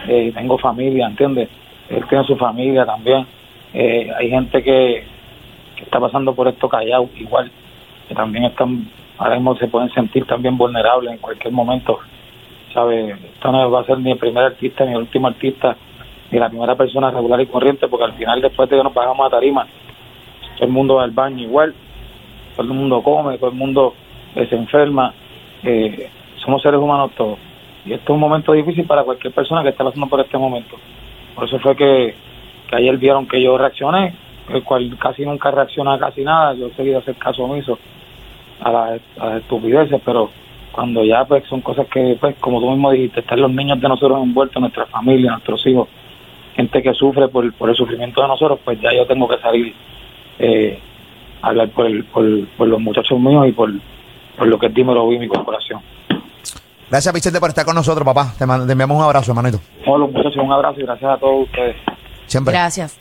Eh, 0.09 0.33
tengo 0.35 0.57
familia, 0.57 1.07
¿entiendes? 1.07 1.51
Él 1.91 2.03
tiene 2.09 2.25
su 2.25 2.37
familia 2.37 2.87
también. 2.87 3.27
Eh, 3.75 4.11
hay 4.19 4.31
gente 4.31 4.62
que, 4.62 5.05
que 5.77 5.85
está 5.85 6.01
pasando 6.01 6.35
por 6.35 6.49
esto 6.49 6.69
callado, 6.69 7.09
igual, 7.17 7.51
que 8.09 8.15
también 8.15 8.45
están 8.45 8.89
ahora 9.19 9.37
mismo 9.37 9.57
se 9.57 9.69
pueden 9.69 9.91
sentir 9.91 10.27
también 10.27 10.57
vulnerables 10.57 11.12
en 11.12 11.19
cualquier 11.19 11.53
momento. 11.53 11.99
¿Sabes? 12.73 13.17
Esto 13.35 13.53
no 13.53 13.71
va 13.71 13.81
a 13.81 13.85
ser 13.85 13.99
ni 13.99 14.12
el 14.12 14.19
primer 14.19 14.45
artista 14.45 14.85
ni 14.85 14.93
el 14.93 14.99
último 14.99 15.29
artista 15.29 15.77
ni 16.31 16.39
la 16.39 16.49
primera 16.49 16.75
persona 16.75 17.11
regular 17.11 17.41
y 17.41 17.47
corriente, 17.47 17.89
porque 17.89 18.05
al 18.05 18.12
final 18.15 18.41
después 18.41 18.69
de 18.69 18.77
que 18.77 18.83
nos 18.83 18.93
pagamos 18.93 19.27
a 19.27 19.31
tarima, 19.31 19.67
todo 20.57 20.67
el 20.67 20.73
mundo 20.73 20.97
va 20.97 21.05
al 21.05 21.12
baño 21.12 21.45
igual, 21.45 21.75
todo 22.57 22.67
el 22.67 22.73
mundo 22.73 23.03
come, 23.03 23.39
todo 23.39 23.51
el 23.51 23.57
mundo 23.57 23.95
se 24.35 24.55
enferma, 24.55 25.15
eh, 25.62 26.11
somos 26.45 26.62
seres 26.62 26.81
humanos 26.81 27.12
todos. 27.17 27.39
Y 27.85 27.93
esto 27.93 28.12
es 28.12 28.15
un 28.15 28.21
momento 28.21 28.53
difícil 28.53 28.85
para 28.85 29.05
cualquier 29.05 29.33
persona 29.33 29.62
que 29.62 29.69
esté 29.69 29.85
pasando 29.85 30.09
por 30.09 30.21
este 30.21 30.37
momento. 30.37 30.77
Por 31.35 31.45
eso 31.45 31.59
fue 31.61 31.77
que, 31.77 32.15
ayer 32.73 32.97
vieron 32.99 33.27
que 33.27 33.41
yo 33.41 33.57
reaccioné, 33.57 34.15
el 34.49 34.63
cual 34.63 34.97
casi 34.99 35.25
nunca 35.25 35.51
reacciona 35.51 35.99
casi 35.99 36.23
nada, 36.23 36.55
yo 36.55 36.69
he 36.69 36.75
seguido 36.75 36.99
hacer 36.99 37.17
caso 37.17 37.45
omiso 37.45 37.79
a, 38.61 38.71
las 38.71 39.41
estupideces, 39.43 40.01
pero 40.05 40.31
cuando 40.73 41.05
ya 41.05 41.25
pues 41.25 41.45
son 41.49 41.61
cosas 41.61 41.87
que, 41.89 42.17
pues 42.21 42.37
como 42.39 42.61
tú 42.61 42.71
mismo 42.71 42.91
dijiste, 42.91 43.21
están 43.21 43.41
los 43.41 43.51
niños 43.51 43.81
de 43.81 43.89
nosotros 43.89 44.23
envueltos, 44.23 44.61
nuestra 44.61 44.87
familia, 44.87 45.33
nuestros 45.33 45.67
hijos, 45.67 45.89
gente 46.55 46.83
que 46.83 46.95
sufre 46.95 47.29
por, 47.29 47.53
por 47.55 47.71
el 47.71 47.77
sufrimiento 47.77 48.23
de 48.23 48.29
nosotros, 48.29 48.61
pues 48.65 48.81
ya 48.81 48.93
yo 48.95 49.07
tengo 49.07 49.29
que 49.29 49.39
salir 49.39 49.75
eh, 50.39 50.79
a 51.43 51.49
hablar 51.49 51.69
por, 51.71 51.87
el, 51.87 52.05
por, 52.05 52.25
por, 52.57 52.69
los 52.69 52.81
muchachos 52.81 53.19
míos 53.19 53.47
y 53.49 53.53
por, 53.53 53.71
por 54.37 54.47
lo 54.47 54.59
que 54.59 54.67
es 54.67 54.75
Dímelo 54.75 55.13
y 55.13 55.19
mi 55.19 55.29
corporación. 55.29 55.81
Gracias, 56.89 57.13
Vicente, 57.13 57.41
por 57.41 57.49
estar 57.49 57.65
con 57.65 57.75
nosotros, 57.75 58.05
papá. 58.05 58.33
Te, 58.39 58.45
enviamos 58.45 58.97
un 58.97 59.03
abrazo, 59.03 59.33
hermanito. 59.33 59.59
Hola, 59.87 60.07
muchachos, 60.07 60.37
un 60.37 60.53
abrazo 60.53 60.81
y 60.81 60.85
gracias 60.85 61.11
a 61.11 61.17
todos 61.19 61.47
ustedes. 61.47 61.77
Siempre. 62.27 62.53
Gracias. 62.53 62.99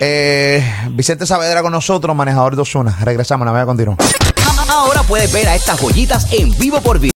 Eh, 0.00 0.64
Vicente 0.90 1.26
Saavedra 1.26 1.62
con 1.62 1.72
nosotros, 1.72 2.14
manejador 2.16 2.56
de 2.56 2.62
Osuna. 2.62 2.96
Regresamos, 3.02 3.44
la 3.44 3.52
voy 3.52 3.60
a 3.60 3.66
continuar. 3.66 3.98
Ahora 4.68 5.02
puedes 5.02 5.32
ver 5.32 5.48
a 5.48 5.54
estas 5.54 5.78
joyitas 5.80 6.32
en 6.32 6.56
vivo 6.58 6.80
por 6.80 6.98
video 6.98 7.11